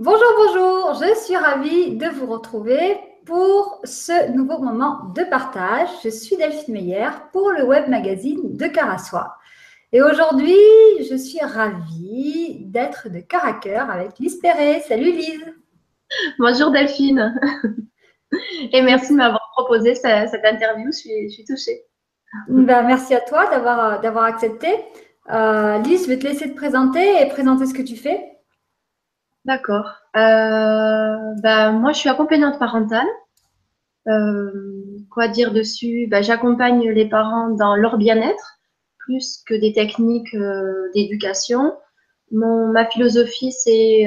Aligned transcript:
Bonjour, 0.00 0.32
bonjour, 0.36 0.94
je 0.94 1.12
suis 1.24 1.36
ravie 1.36 1.96
de 1.96 2.06
vous 2.06 2.26
retrouver 2.26 2.96
pour 3.26 3.80
ce 3.82 4.30
nouveau 4.30 4.58
moment 4.58 5.06
de 5.12 5.24
partage. 5.24 5.88
Je 6.04 6.08
suis 6.08 6.36
Delphine 6.36 6.74
Meyer 6.74 7.08
pour 7.32 7.50
le 7.50 7.64
web 7.64 7.88
magazine 7.88 8.56
de 8.56 8.66
Carassois. 8.68 9.34
Et 9.92 10.00
aujourd'hui, 10.00 10.54
je 11.00 11.16
suis 11.16 11.40
ravie 11.40 12.64
d'être 12.66 13.08
de 13.08 13.18
cœur 13.18 13.44
à 13.44 13.54
cœur 13.54 13.90
avec 13.90 14.20
Lise 14.20 14.36
Perret. 14.36 14.84
Salut 14.86 15.10
Lise. 15.10 15.52
Bonjour 16.38 16.70
Delphine. 16.70 17.34
Et 18.72 18.82
merci 18.82 19.10
de 19.10 19.16
m'avoir 19.16 19.50
proposé 19.56 19.96
cette 19.96 20.44
interview. 20.44 20.92
Je 20.92 21.28
suis, 21.28 21.44
touchée. 21.44 21.86
Ben, 22.46 22.84
merci 22.84 23.16
à 23.16 23.20
toi 23.20 23.50
d'avoir 23.50 24.22
accepté. 24.22 24.68
Euh, 25.32 25.78
Lise, 25.78 26.04
je 26.04 26.10
vais 26.10 26.20
te 26.20 26.24
laisser 26.28 26.48
te 26.48 26.54
présenter 26.54 27.20
et 27.20 27.28
présenter 27.30 27.66
ce 27.66 27.74
que 27.74 27.82
tu 27.82 27.96
fais. 27.96 28.37
D'accord. 29.48 29.94
Euh, 30.14 31.16
bah, 31.42 31.72
moi, 31.72 31.92
je 31.92 31.98
suis 32.00 32.10
accompagnante 32.10 32.58
parentale. 32.58 33.06
Euh, 34.06 34.98
quoi 35.10 35.26
dire 35.26 35.54
dessus? 35.54 36.06
Bah, 36.06 36.20
J'accompagne 36.20 36.90
les 36.90 37.08
parents 37.08 37.48
dans 37.48 37.74
leur 37.74 37.96
bien-être, 37.96 38.58
plus 38.98 39.42
que 39.46 39.54
des 39.54 39.72
techniques 39.72 40.34
euh, 40.34 40.90
d'éducation. 40.94 41.72
ma 42.30 42.84
philosophie, 42.90 43.50
c'est, 43.50 44.06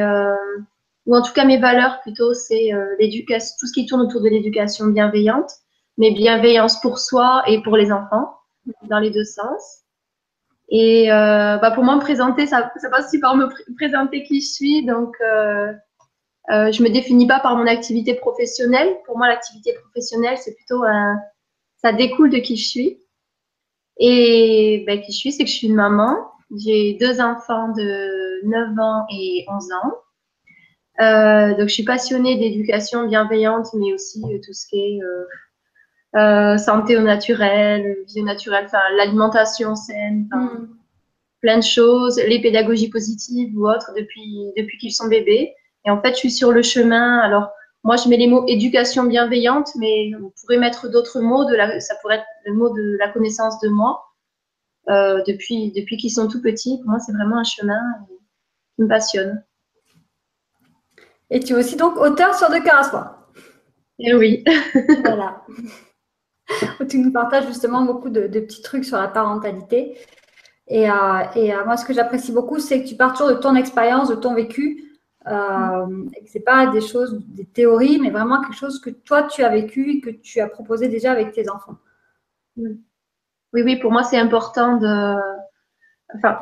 ou 1.07 1.15
en 1.15 1.23
tout 1.23 1.33
cas 1.33 1.45
mes 1.45 1.57
valeurs 1.57 2.01
plutôt, 2.01 2.35
c'est 2.35 2.69
l'éducation, 2.99 3.55
tout 3.59 3.65
ce 3.65 3.73
qui 3.73 3.87
tourne 3.87 4.01
autour 4.01 4.21
de 4.21 4.29
l'éducation 4.29 4.85
bienveillante, 4.85 5.49
mais 5.97 6.11
bienveillance 6.11 6.79
pour 6.81 6.99
soi 6.99 7.41
et 7.47 7.63
pour 7.63 7.77
les 7.77 7.91
enfants, 7.91 8.35
dans 8.83 8.99
les 8.99 9.09
deux 9.09 9.23
sens. 9.23 9.81
Et 10.71 11.11
euh, 11.11 11.57
bah 11.57 11.71
pour 11.71 11.83
moi, 11.83 11.97
me 11.97 12.01
présenter, 12.01 12.47
ça, 12.47 12.71
passe 12.89 13.05
aussi 13.05 13.19
par 13.19 13.35
me 13.35 13.47
présenter 13.75 14.23
qui 14.23 14.39
je 14.39 14.47
suis. 14.47 14.85
Donc, 14.85 15.15
euh, 15.21 15.73
euh, 16.49 16.71
je 16.71 16.81
me 16.81 16.89
définis 16.89 17.27
pas 17.27 17.41
par 17.41 17.57
mon 17.57 17.67
activité 17.67 18.13
professionnelle. 18.15 18.97
Pour 19.05 19.17
moi, 19.17 19.27
l'activité 19.27 19.73
professionnelle, 19.73 20.37
c'est 20.37 20.55
plutôt 20.55 20.83
un, 20.83 21.19
ça 21.77 21.91
découle 21.91 22.29
de 22.29 22.37
qui 22.37 22.55
je 22.55 22.67
suis. 22.67 22.99
Et 23.99 24.83
ben, 24.87 25.01
qui 25.01 25.11
je 25.11 25.17
suis, 25.17 25.31
c'est 25.33 25.43
que 25.43 25.49
je 25.49 25.55
suis 25.55 25.67
une 25.67 25.75
maman. 25.75 26.15
J'ai 26.57 26.97
deux 26.99 27.19
enfants 27.19 27.69
de 27.69 28.45
9 28.47 28.79
ans 28.79 29.05
et 29.11 29.45
11 29.49 29.67
ans. 29.83 29.93
Euh, 31.01 31.57
donc, 31.57 31.67
je 31.67 31.73
suis 31.73 31.83
passionnée 31.83 32.37
d'éducation 32.37 33.07
bienveillante, 33.07 33.67
mais 33.73 33.93
aussi 33.93 34.21
euh, 34.23 34.39
tout 34.43 34.53
ce 34.53 34.67
qui 34.67 34.77
est 34.77 34.99
euh, 36.15 36.57
santé 36.57 36.97
au 36.97 37.01
naturel, 37.01 37.97
vie 38.07 38.21
au 38.21 38.25
naturel, 38.25 38.67
l'alimentation 38.97 39.75
saine, 39.75 40.27
mm. 40.31 40.67
plein 41.41 41.57
de 41.57 41.63
choses, 41.63 42.21
les 42.27 42.41
pédagogies 42.41 42.89
positives 42.89 43.57
ou 43.57 43.67
autres 43.67 43.91
depuis, 43.97 44.51
depuis 44.57 44.77
qu'ils 44.77 44.93
sont 44.93 45.07
bébés. 45.07 45.53
Et 45.85 45.89
en 45.89 46.01
fait, 46.01 46.09
je 46.09 46.17
suis 46.17 46.31
sur 46.31 46.51
le 46.51 46.61
chemin. 46.61 47.19
Alors, 47.19 47.49
moi, 47.83 47.95
je 47.95 48.09
mets 48.09 48.17
les 48.17 48.27
mots 48.27 48.45
éducation 48.47 49.05
bienveillante, 49.05 49.69
mais 49.77 50.11
on 50.21 50.31
pourrait 50.41 50.57
mettre 50.57 50.89
d'autres 50.89 51.21
mots. 51.21 51.45
De 51.45 51.55
la, 51.55 51.79
ça 51.79 51.95
pourrait 52.01 52.17
être 52.17 52.25
le 52.45 52.53
mot 52.53 52.69
de 52.69 52.97
la 52.99 53.09
connaissance 53.09 53.59
de 53.61 53.69
moi. 53.69 54.03
Euh, 54.89 55.21
depuis 55.27 55.71
depuis 55.71 55.97
qu'ils 55.97 56.11
sont 56.11 56.27
tout 56.27 56.41
petits, 56.41 56.77
pour 56.79 56.89
moi, 56.89 56.99
c'est 56.99 57.13
vraiment 57.13 57.37
un 57.37 57.43
chemin 57.43 57.79
qui 58.75 58.83
me 58.83 58.87
passionne. 58.87 59.43
Et 61.29 61.39
tu 61.39 61.53
es 61.53 61.55
aussi 61.55 61.77
donc 61.77 61.95
auteur 61.97 62.35
sur 62.35 62.49
De 62.49 62.57
Cœur 62.57 63.15
Et 63.99 64.09
eh 64.09 64.13
oui. 64.13 64.43
voilà. 65.03 65.43
tu 66.89 66.99
nous 66.99 67.11
partages 67.11 67.47
justement 67.47 67.83
beaucoup 67.83 68.09
de, 68.09 68.27
petits 68.27 68.61
trucs 68.61 68.85
sur 68.85 68.97
la 68.97 69.07
parentalité. 69.07 69.97
Et, 70.67 70.89
euh, 70.89 70.93
euh, 71.35 71.65
moi, 71.65 71.77
ce 71.77 71.85
que 71.85 71.93
j'apprécie 71.93 72.31
beaucoup, 72.31 72.59
c'est 72.59 72.83
que 72.83 72.87
tu 72.87 72.95
pars 72.95 73.13
toujours 73.13 73.29
de 73.29 73.41
ton 73.41 73.55
expérience, 73.55 74.09
de 74.09 74.15
ton 74.15 74.33
vécu. 74.33 74.87
Euh, 75.27 76.07
et 76.15 76.23
que 76.23 76.31
ce 76.31 76.37
n'est 76.37 76.43
pas 76.43 76.67
des 76.67 76.81
choses, 76.81 77.19
des 77.27 77.45
théories, 77.45 77.99
mais 77.99 78.09
vraiment 78.09 78.41
quelque 78.41 78.55
chose 78.55 78.79
que 78.79 78.89
toi, 78.89 79.23
tu 79.23 79.43
as 79.43 79.49
vécu 79.49 79.91
et 79.91 80.01
que 80.01 80.09
tu 80.09 80.39
as 80.39 80.47
proposé 80.47 80.87
déjà 80.87 81.11
avec 81.11 81.31
tes 81.31 81.47
enfants. 81.47 81.77
Oui, 82.57 82.73
oui, 83.53 83.75
pour 83.77 83.91
moi, 83.91 84.03
c'est 84.03 84.17
important 84.17 84.77
de. 84.77 85.15
Enfin, 86.15 86.39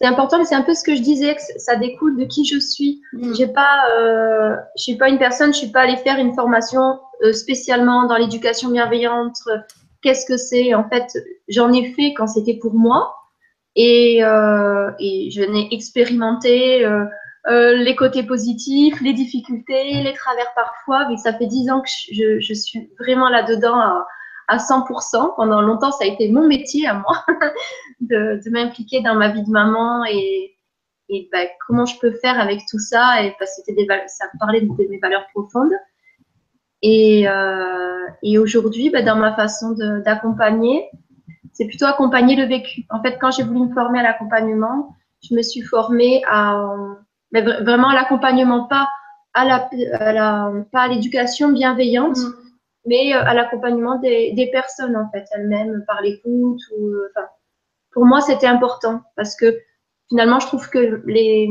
c'est 0.00 0.06
important, 0.06 0.38
mais 0.38 0.44
c'est 0.44 0.54
un 0.54 0.62
peu 0.62 0.74
ce 0.74 0.84
que 0.84 0.94
je 0.94 1.02
disais, 1.02 1.34
que 1.34 1.40
ça 1.56 1.74
découle 1.76 2.16
de 2.16 2.24
qui 2.24 2.44
je 2.44 2.58
suis. 2.58 3.02
Mm. 3.12 3.34
J'ai 3.34 3.48
pas, 3.48 3.90
euh, 3.98 4.54
je 4.76 4.82
suis 4.84 4.96
pas 4.96 5.08
une 5.08 5.18
personne, 5.18 5.52
je 5.52 5.58
suis 5.58 5.72
pas 5.72 5.80
allée 5.80 5.96
faire 5.96 6.18
une 6.18 6.34
formation 6.34 7.00
euh, 7.24 7.32
spécialement 7.32 8.06
dans 8.06 8.16
l'éducation 8.16 8.70
bienveillante. 8.70 9.36
Qu'est-ce 10.02 10.24
que 10.26 10.36
c'est 10.36 10.74
En 10.74 10.88
fait, 10.88 11.06
j'en 11.48 11.72
ai 11.72 11.92
fait 11.94 12.14
quand 12.16 12.28
c'était 12.28 12.54
pour 12.54 12.74
moi, 12.74 13.12
et, 13.74 14.24
euh, 14.24 14.90
et 14.98 15.30
je 15.30 15.42
n'ai 15.42 15.72
expérimenté 15.72 16.84
euh, 16.84 17.04
euh, 17.48 17.76
les 17.76 17.94
côtés 17.94 18.24
positifs, 18.24 19.00
les 19.00 19.12
difficultés, 19.12 20.02
les 20.02 20.12
travers 20.14 20.52
parfois. 20.54 21.08
Mais 21.08 21.16
ça 21.16 21.32
fait 21.32 21.46
dix 21.46 21.70
ans 21.70 21.80
que 21.80 21.88
je, 22.12 22.40
je 22.40 22.54
suis 22.54 22.90
vraiment 22.98 23.28
là-dedans. 23.28 23.78
À, 23.78 24.06
à 24.48 24.56
100%. 24.56 25.34
Pendant 25.36 25.60
longtemps, 25.60 25.92
ça 25.92 26.04
a 26.04 26.06
été 26.06 26.30
mon 26.30 26.46
métier 26.46 26.86
à 26.86 26.94
moi 26.94 27.24
de, 28.00 28.40
m'impliquer 28.50 29.02
dans 29.02 29.14
ma 29.14 29.28
vie 29.28 29.42
de 29.42 29.50
maman 29.50 30.04
et, 30.04 30.56
et 31.08 31.28
bah, 31.32 31.40
comment 31.66 31.86
je 31.86 31.98
peux 31.98 32.12
faire 32.12 32.40
avec 32.40 32.60
tout 32.70 32.78
ça. 32.78 33.22
Et 33.22 33.34
parce 33.38 33.56
que 33.56 33.62
c'était 33.66 33.74
des, 33.74 33.86
ça 34.06 34.26
parlait 34.40 34.62
de, 34.62 34.88
mes 34.88 34.98
valeurs 34.98 35.26
profondes. 35.34 35.72
Et, 36.82 37.28
euh, 37.28 38.06
et 38.22 38.38
aujourd'hui, 38.38 38.90
bah, 38.90 39.02
dans 39.02 39.16
ma 39.16 39.34
façon 39.34 39.74
d'accompagner, 40.04 40.88
c'est 41.52 41.66
plutôt 41.66 41.86
accompagner 41.86 42.36
le 42.36 42.44
vécu. 42.44 42.84
En 42.90 43.02
fait, 43.02 43.18
quand 43.20 43.30
j'ai 43.30 43.42
voulu 43.42 43.68
me 43.68 43.74
former 43.74 44.00
à 44.00 44.02
l'accompagnement, 44.02 44.94
je 45.28 45.34
me 45.34 45.42
suis 45.42 45.62
formée 45.62 46.22
à 46.28 46.64
mais 47.32 47.42
vraiment 47.42 47.88
à 47.88 47.94
l'accompagnement, 47.94 48.64
pas 48.64 48.88
à 49.34 49.44
la, 49.44 50.88
l'éducation 50.88 51.52
bienveillante. 51.52 52.16
Mmh 52.16 52.47
mais 52.88 53.14
euh, 53.14 53.22
à 53.24 53.34
l'accompagnement 53.34 53.98
des, 53.98 54.32
des, 54.32 54.50
personnes 54.50 54.96
en 54.96 55.08
fait 55.10 55.24
elles-mêmes 55.32 55.84
par 55.86 56.00
l'écoute 56.00 56.60
ou 56.76 56.86
euh, 56.88 57.10
enfin 57.10 57.26
pour 57.92 58.06
moi 58.06 58.20
c'était 58.20 58.46
important 58.46 59.02
parce 59.14 59.36
que 59.36 59.60
finalement 60.08 60.40
je 60.40 60.46
trouve 60.46 60.68
que 60.70 61.02
les, 61.06 61.48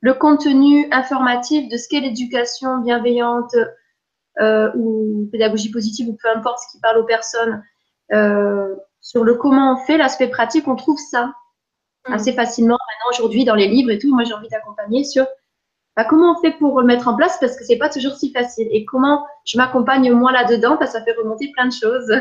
le 0.00 0.14
contenu 0.14 0.88
informatif 0.90 1.68
de 1.68 1.76
ce 1.76 1.88
qu'est 1.88 2.00
l'éducation 2.00 2.78
bienveillante 2.78 3.54
euh, 4.40 4.70
ou 4.74 5.28
pédagogie 5.30 5.70
positive 5.70 6.08
ou 6.08 6.16
peu 6.20 6.28
importe 6.34 6.58
ce 6.60 6.72
qui 6.72 6.80
parle 6.80 6.98
aux 6.98 7.06
personnes 7.06 7.62
euh, 8.12 8.74
sur 9.00 9.24
le 9.24 9.34
comment 9.34 9.74
on 9.74 9.86
fait 9.86 9.98
l'aspect 9.98 10.28
pratique 10.28 10.66
on 10.66 10.76
trouve 10.76 10.98
ça 10.98 11.26
mmh. 12.08 12.12
assez 12.12 12.32
facilement 12.32 12.78
maintenant 12.88 13.10
aujourd'hui 13.10 13.44
dans 13.44 13.54
les 13.54 13.68
livres 13.68 13.90
et 13.90 13.98
tout 13.98 14.14
moi 14.14 14.24
j'ai 14.24 14.34
envie 14.34 14.48
d'accompagner 14.48 15.04
sur 15.04 15.26
bah, 15.98 16.04
comment 16.08 16.30
on 16.38 16.40
fait 16.40 16.52
pour 16.52 16.80
le 16.80 16.86
mettre 16.86 17.08
en 17.08 17.16
place 17.16 17.38
parce 17.40 17.56
que 17.56 17.64
c'est 17.64 17.76
pas 17.76 17.88
toujours 17.88 18.14
si 18.14 18.30
facile 18.30 18.68
et 18.70 18.84
comment 18.84 19.26
je 19.44 19.58
m'accompagne 19.58 20.12
moi 20.12 20.30
là-dedans 20.30 20.76
parce 20.76 20.92
que 20.92 20.98
ça 20.98 21.04
fait 21.04 21.16
remonter 21.20 21.50
plein 21.52 21.66
de 21.66 21.72
choses. 21.72 22.12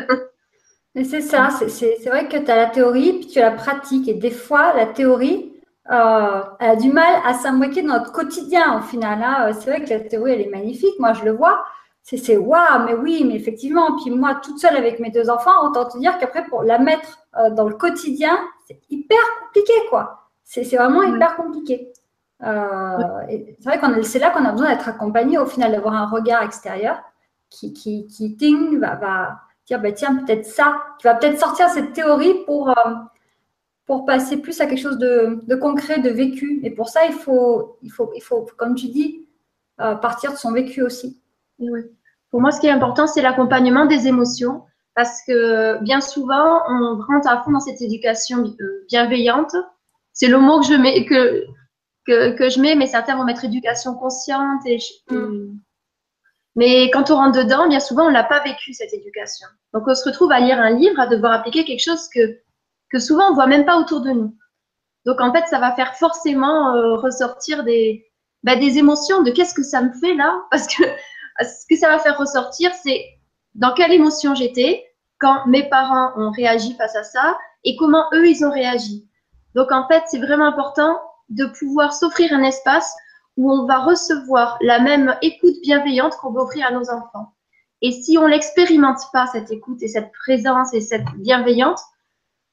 c'est 1.03 1.21
ça, 1.21 1.49
c'est 1.67 2.09
vrai 2.09 2.27
que 2.27 2.37
tu 2.37 2.49
as 2.49 2.55
la 2.55 2.65
théorie 2.65 3.19
puis 3.19 3.27
tu 3.27 3.39
as 3.39 3.51
la 3.51 3.55
pratique 3.55 4.07
et 4.07 4.15
des 4.15 4.31
fois 4.31 4.73
la 4.73 4.87
théorie 4.87 5.53
euh, 5.91 6.41
elle 6.59 6.69
a 6.71 6.75
du 6.75 6.91
mal 6.91 7.21
à 7.23 7.35
s'imbriquer 7.35 7.83
dans 7.83 7.99
notre 7.99 8.11
quotidien 8.11 8.79
au 8.79 8.81
final. 8.81 9.21
Hein. 9.21 9.51
C'est 9.53 9.69
vrai 9.69 9.83
que 9.83 9.89
la 9.91 9.99
théorie 9.99 10.31
elle 10.31 10.41
est 10.41 10.49
magnifique, 10.49 10.97
moi 10.97 11.13
je 11.13 11.23
le 11.23 11.33
vois. 11.33 11.63
C'est 12.01 12.35
waouh, 12.35 12.85
mais 12.85 12.95
oui, 12.95 13.25
mais 13.27 13.35
effectivement. 13.35 13.95
Puis 14.01 14.09
moi, 14.11 14.39
toute 14.41 14.59
seule 14.59 14.77
avec 14.77 14.99
mes 15.01 15.11
deux 15.11 15.29
enfants, 15.29 15.67
autant 15.69 15.89
te 15.89 15.97
dire 15.99 16.17
qu'après, 16.17 16.45
pour 16.45 16.63
la 16.63 16.79
mettre 16.79 17.19
euh, 17.37 17.49
dans 17.49 17.67
le 17.67 17.75
quotidien, 17.75 18.39
c'est 18.65 18.79
hyper 18.89 19.19
compliqué, 19.41 19.73
quoi. 19.89 20.29
C'est 20.45 20.63
vraiment 20.63 21.03
hyper 21.03 21.35
compliqué. 21.35 21.91
Euh, 22.43 22.97
c'est 23.59 23.63
vrai 23.65 23.79
qu'on 23.79 24.03
c'est 24.03 24.19
là 24.19 24.29
qu'on 24.29 24.45
a 24.45 24.51
besoin 24.51 24.69
d'être 24.69 24.87
accompagné 24.87 25.37
au 25.37 25.45
final, 25.45 25.71
d'avoir 25.71 25.95
un 25.95 26.05
regard 26.05 26.43
extérieur 26.43 27.01
qui, 27.49 27.73
qui, 27.73 28.07
qui 28.07 28.35
ting, 28.37 28.79
va, 28.79 28.95
va 28.95 29.41
dire 29.65 29.81
bah, 29.81 29.91
tiens, 29.91 30.15
peut-être 30.17 30.45
ça, 30.45 30.81
qui 30.99 31.07
va 31.07 31.15
peut-être 31.15 31.39
sortir 31.39 31.69
cette 31.69 31.93
théorie 31.93 32.35
pour, 32.45 32.69
euh, 32.69 32.93
pour 33.85 34.05
passer 34.05 34.37
plus 34.37 34.59
à 34.61 34.67
quelque 34.67 34.81
chose 34.81 34.97
de, 34.97 35.41
de, 35.43 35.55
concret, 35.55 35.99
de 35.99 36.09
vécu. 36.09 36.59
Et 36.63 36.71
pour 36.71 36.89
ça, 36.89 37.05
il 37.05 37.13
faut, 37.13 37.77
il 37.81 37.91
faut, 37.91 38.11
il 38.15 38.21
faut 38.21 38.45
comme 38.57 38.75
tu 38.75 38.87
dis, 38.87 39.27
euh, 39.81 39.95
partir 39.95 40.31
de 40.31 40.37
son 40.37 40.51
vécu 40.51 40.81
aussi. 40.81 41.21
Pour 42.29 42.41
moi, 42.41 42.51
ce 42.51 42.59
qui 42.59 42.67
est 42.67 42.71
important, 42.71 43.07
c'est 43.07 43.21
l'accompagnement 43.21 43.85
des 43.85 44.07
émotions. 44.07 44.63
Parce 44.95 45.21
que 45.27 45.81
bien 45.83 46.01
souvent, 46.01 46.61
on 46.67 46.99
rentre 46.99 47.27
à 47.27 47.43
fond 47.43 47.51
dans 47.51 47.59
cette 47.59 47.81
éducation 47.81 48.43
bienveillante. 48.89 49.55
C'est 50.11 50.27
le 50.27 50.39
mot 50.39 50.59
que 50.59 50.65
je 50.65 50.73
mets, 50.73 51.05
que, 51.05 51.45
que, 52.07 52.49
je 52.49 52.59
mets, 52.59 52.75
mais 52.75 52.87
certains 52.87 53.15
vont 53.15 53.25
mettre 53.25 53.45
éducation 53.45 53.93
consciente. 53.95 54.65
Et 54.65 54.79
mm. 55.09 55.59
Mais 56.55 56.89
quand 56.89 57.11
on 57.11 57.17
rentre 57.17 57.37
dedans, 57.37 57.67
bien 57.67 57.79
souvent, 57.79 58.07
on 58.07 58.09
l'a 58.09 58.23
pas 58.23 58.41
vécu, 58.43 58.73
cette 58.73 58.93
éducation. 58.93 59.47
Donc, 59.73 59.83
on 59.87 59.93
se 59.93 60.03
retrouve 60.03 60.31
à 60.31 60.39
lire 60.39 60.59
un 60.59 60.71
livre, 60.71 60.99
à 60.99 61.05
devoir 61.05 61.33
appliquer 61.33 61.63
quelque 61.63 61.83
chose 61.83 62.09
que, 62.09 62.39
que 62.89 62.97
souvent, 62.97 63.29
on 63.29 63.35
voit 63.35 63.45
même 63.45 63.65
pas 63.65 63.77
autour 63.77 64.01
de 64.01 64.09
nous. 64.09 64.35
Donc, 65.05 65.21
en 65.21 65.31
fait, 65.31 65.45
ça 65.47 65.59
va 65.59 65.71
faire 65.73 65.95
forcément 65.95 66.73
euh, 66.73 66.95
ressortir 66.95 67.63
des, 67.63 68.07
bah, 68.43 68.55
des 68.55 68.79
émotions 68.79 69.21
de 69.21 69.29
qu'est-ce 69.29 69.53
que 69.53 69.61
ça 69.61 69.81
me 69.83 69.93
fait 69.99 70.15
là? 70.15 70.35
Parce 70.49 70.67
que 70.67 70.83
ce 71.41 71.65
que 71.69 71.75
ça 71.75 71.89
va 71.89 71.99
faire 71.99 72.17
ressortir, 72.17 72.71
c'est 72.73 73.05
dans 73.53 73.73
quelle 73.73 73.93
émotion 73.93 74.33
j'étais 74.33 74.83
quand 75.19 75.45
mes 75.45 75.69
parents 75.69 76.11
ont 76.15 76.31
réagi 76.31 76.73
face 76.75 76.95
à 76.95 77.03
ça 77.03 77.37
et 77.63 77.75
comment 77.75 78.05
eux, 78.13 78.27
ils 78.27 78.43
ont 78.43 78.51
réagi. 78.51 79.07
Donc, 79.53 79.71
en 79.71 79.87
fait, 79.87 80.03
c'est 80.07 80.19
vraiment 80.19 80.45
important 80.45 80.99
de 81.29 81.45
pouvoir 81.59 81.93
s'offrir 81.93 82.33
un 82.33 82.43
espace 82.43 82.93
où 83.35 83.51
on 83.51 83.65
va 83.65 83.79
recevoir 83.79 84.57
la 84.61 84.79
même 84.79 85.15
écoute 85.21 85.55
bienveillante 85.61 86.15
qu'on 86.17 86.31
veut 86.31 86.41
offrir 86.41 86.65
à 86.67 86.71
nos 86.71 86.89
enfants. 86.89 87.33
Et 87.81 87.91
si 87.91 88.17
on 88.17 88.25
l'expérimente 88.25 88.99
pas, 89.13 89.27
cette 89.27 89.51
écoute 89.51 89.81
et 89.83 89.87
cette 89.87 90.11
présence 90.11 90.73
et 90.73 90.81
cette 90.81 91.05
bienveillance, 91.17 91.81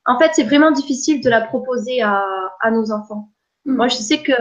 en 0.07 0.19
fait, 0.19 0.33
c'est 0.35 0.45
vraiment 0.45 0.71
difficile 0.71 1.23
de 1.23 1.31
la 1.31 1.41
proposer 1.41 2.03
à, 2.03 2.23
à 2.61 2.71
nos 2.71 2.93
enfants. 2.93 3.31
Mm. 3.65 3.77
Moi, 3.77 3.89
je 3.89 3.97
sais 3.97 4.23
que 4.23 4.33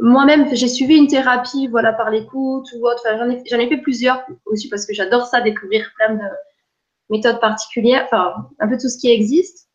moi-même, 0.00 0.48
j'ai 0.54 0.68
suivi 0.68 0.96
une 0.96 1.08
thérapie, 1.08 1.68
voilà, 1.68 1.92
par 1.92 2.10
l'écoute 2.10 2.66
ou 2.74 2.86
autre. 2.86 3.02
Enfin, 3.04 3.18
j'en 3.18 3.28
ai, 3.28 3.64
ai, 3.64 3.68
fait 3.68 3.82
plusieurs 3.82 4.24
aussi 4.46 4.68
parce 4.68 4.86
que 4.86 4.94
j'adore 4.94 5.26
ça, 5.26 5.42
découvrir 5.42 5.90
plein 5.96 6.14
de 6.14 6.24
méthodes 7.10 7.40
particulières, 7.40 8.04
enfin, 8.06 8.48
un 8.60 8.68
peu 8.68 8.78
tout 8.78 8.88
ce 8.88 8.98
qui 8.98 9.10
existe. 9.10 9.68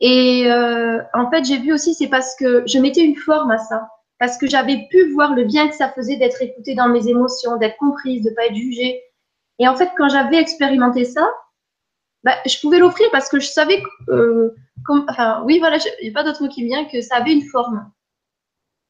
Et 0.00 0.46
euh, 0.46 1.02
en 1.12 1.30
fait, 1.30 1.44
j'ai 1.44 1.58
vu 1.58 1.72
aussi, 1.72 1.94
c'est 1.94 2.08
parce 2.08 2.36
que 2.36 2.62
je 2.66 2.78
mettais 2.78 3.02
une 3.02 3.16
forme 3.16 3.50
à 3.50 3.58
ça, 3.58 3.88
parce 4.18 4.38
que 4.38 4.46
j'avais 4.46 4.86
pu 4.90 5.12
voir 5.12 5.34
le 5.34 5.44
bien 5.44 5.68
que 5.68 5.74
ça 5.74 5.90
faisait 5.92 6.16
d'être 6.16 6.40
écoutée 6.40 6.74
dans 6.74 6.88
mes 6.88 7.08
émotions, 7.08 7.56
d'être 7.56 7.76
comprise, 7.78 8.24
de 8.24 8.30
pas 8.30 8.46
être 8.46 8.54
jugée. 8.54 9.02
Et 9.58 9.66
en 9.66 9.74
fait, 9.74 9.90
quand 9.96 10.08
j'avais 10.08 10.36
expérimenté 10.36 11.04
ça, 11.04 11.28
bah, 12.22 12.34
je 12.46 12.60
pouvais 12.60 12.78
l'offrir 12.78 13.08
parce 13.10 13.28
que 13.28 13.40
je 13.40 13.48
savais, 13.48 13.82
euh, 14.08 14.54
enfin, 15.08 15.42
oui, 15.46 15.58
voilà, 15.58 15.78
il 16.00 16.04
n'y 16.04 16.10
a 16.10 16.12
pas 16.12 16.24
d'autre 16.24 16.42
mot 16.42 16.48
qui 16.48 16.64
vient 16.64 16.84
que 16.84 17.00
ça 17.00 17.16
avait 17.16 17.32
une 17.32 17.42
forme. 17.42 17.90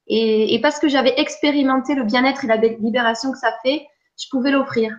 Et, 0.06 0.55
et 0.55 0.60
parce 0.60 0.78
que 0.78 0.88
j'avais 0.88 1.19
expérimenté 1.19 1.94
le 1.94 2.05
bien-être 2.05 2.44
et 2.44 2.49
la 2.49 2.56
libération 2.56 3.32
que 3.32 3.38
ça 3.38 3.55
fait, 3.62 3.87
je 4.19 4.26
pouvais 4.31 4.50
l'offrir. 4.50 4.96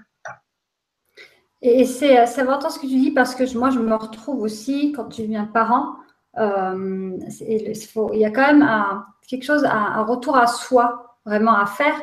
Et 1.61 1.85
c'est 1.85 2.39
important 2.39 2.69
ce 2.69 2.79
que 2.79 2.88
tu 2.88 2.95
dis 2.95 3.11
parce 3.11 3.35
que 3.35 3.57
moi, 3.57 3.69
je 3.69 3.79
me 3.79 3.94
retrouve 3.94 4.41
aussi 4.41 4.94
quand 4.94 5.06
tu 5.06 5.23
deviens 5.23 5.45
parent. 5.45 5.95
Euh, 6.38 7.17
il 7.41 8.19
y 8.19 8.25
a 8.25 8.31
quand 8.31 8.47
même 8.47 8.61
un, 8.61 9.06
quelque 9.27 9.44
chose, 9.44 9.65
un, 9.65 10.03
retour 10.03 10.38
à 10.38 10.47
soi 10.47 11.17
vraiment 11.25 11.56
à 11.56 11.65
faire 11.65 12.00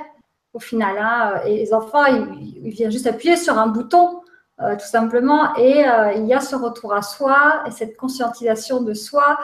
au 0.53 0.59
final. 0.59 0.97
Hein. 0.99 1.41
et 1.47 1.57
les 1.57 1.73
enfants, 1.73 2.05
ils, 2.07 2.71
viennent 2.71 2.91
juste 2.91 3.07
appuyer 3.07 3.37
sur 3.37 3.59
un 3.59 3.69
bouton, 3.69 4.21
euh, 4.61 4.75
tout 4.75 4.87
simplement. 4.87 5.55
Et 5.57 5.89
euh, 5.89 6.13
il 6.13 6.27
y 6.27 6.35
a 6.35 6.41
ce 6.41 6.57
retour 6.57 6.93
à 6.93 7.01
soi 7.01 7.63
et 7.67 7.71
cette 7.71 7.97
conscientisation 7.97 8.83
de 8.83 8.95
soi, 8.95 9.39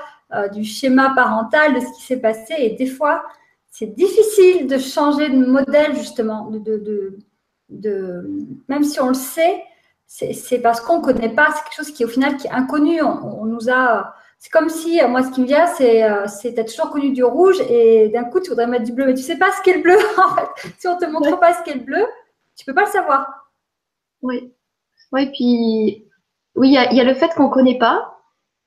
du 0.54 0.64
schéma 0.64 1.12
parental, 1.14 1.74
de 1.74 1.80
ce 1.80 1.92
qui 1.94 2.02
s'est 2.04 2.20
passé. 2.20 2.54
Et 2.56 2.70
des 2.70 2.86
fois, 2.86 3.22
c'est 3.68 3.94
difficile 3.94 4.66
de 4.66 4.78
changer 4.78 5.28
de 5.28 5.44
modèle, 5.44 5.94
justement, 5.94 6.50
de, 6.50 6.58
de, 6.58 7.18
de, 7.68 8.30
même 8.66 8.82
si 8.82 8.98
on 8.98 9.08
le 9.08 9.14
sait 9.14 9.62
c'est 10.14 10.58
parce 10.58 10.80
qu'on 10.82 10.98
ne 10.98 11.02
connaît 11.02 11.34
pas, 11.34 11.48
c'est 11.54 11.62
quelque 11.64 11.74
chose 11.74 11.90
qui 11.90 12.04
au 12.04 12.08
final 12.08 12.36
qui 12.36 12.46
est 12.46 12.50
inconnu. 12.50 13.02
On, 13.02 13.46
nous 13.46 13.70
a, 13.70 14.14
c'est 14.38 14.50
comme 14.50 14.68
si, 14.68 15.00
moi 15.08 15.22
ce 15.22 15.30
qui 15.30 15.40
me 15.40 15.46
vient, 15.46 15.66
c'est, 15.66 16.04
euh, 16.04 16.26
c'est 16.26 16.58
as 16.58 16.64
toujours 16.64 16.90
connu 16.90 17.12
du 17.12 17.24
rouge 17.24 17.60
et 17.70 18.10
d'un 18.10 18.24
coup 18.24 18.40
tu 18.40 18.50
voudrais 18.50 18.66
mettre 18.66 18.84
du 18.84 18.92
bleu, 18.92 19.06
mais 19.06 19.14
tu 19.14 19.22
sais 19.22 19.38
pas 19.38 19.50
ce 19.52 19.62
qu'est 19.62 19.76
le 19.76 19.82
bleu 19.82 19.96
en 20.18 20.34
fait. 20.34 20.72
Si 20.78 20.86
on 20.86 20.98
te 20.98 21.06
montre 21.06 21.40
pas 21.40 21.54
ce 21.54 21.62
qu'est 21.62 21.74
le 21.74 21.80
bleu, 21.80 22.04
tu 22.56 22.66
peux 22.66 22.74
pas 22.74 22.84
le 22.84 22.90
savoir. 22.90 23.26
Oui, 24.20 24.52
oui, 25.12 25.30
puis 25.32 26.06
oui, 26.56 26.68
il 26.68 26.96
y, 26.96 27.00
a 27.00 27.04
le 27.04 27.14
fait 27.14 27.32
qu'on 27.34 27.48
ne 27.48 27.52
connaît 27.52 27.78
pas, 27.78 28.18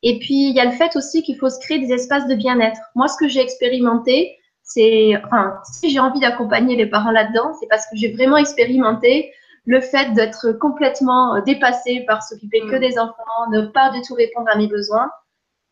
et 0.02 0.18
puis 0.18 0.50
il 0.50 0.56
y 0.56 0.60
a 0.60 0.66
le 0.66 0.72
fait 0.72 0.96
aussi 0.96 1.22
qu'il 1.22 1.38
faut 1.38 1.50
se 1.50 1.60
créer 1.60 1.78
des 1.78 1.94
espaces 1.94 2.26
de 2.26 2.34
bien-être. 2.34 2.80
Moi, 2.96 3.08
ce 3.08 3.18
que 3.18 3.28
j'ai 3.28 3.42
expérimenté, 3.42 4.36
c'est, 4.64 5.14
enfin, 5.24 5.60
si 5.72 5.92
j'ai 5.92 6.00
envie 6.00 6.20
d'accompagner 6.20 6.76
les 6.76 6.88
parents 6.88 7.12
là-dedans, 7.12 7.54
c'est 7.60 7.68
parce 7.68 7.86
que 7.86 7.96
j'ai 7.96 8.12
vraiment 8.12 8.38
expérimenté 8.38 9.32
le 9.66 9.82
fait 9.82 10.14
d'être 10.14 10.52
complètement 10.54 11.36
euh, 11.36 11.42
dépassé 11.42 12.04
par 12.08 12.24
s'occuper 12.24 12.62
que 12.62 12.76
mm. 12.76 12.80
des 12.80 13.00
enfants, 13.00 13.50
ne 13.52 13.62
pas 13.68 13.92
du 13.92 14.02
tout 14.02 14.14
répondre 14.14 14.48
à 14.50 14.58
mes 14.58 14.68
besoins. 14.68 15.10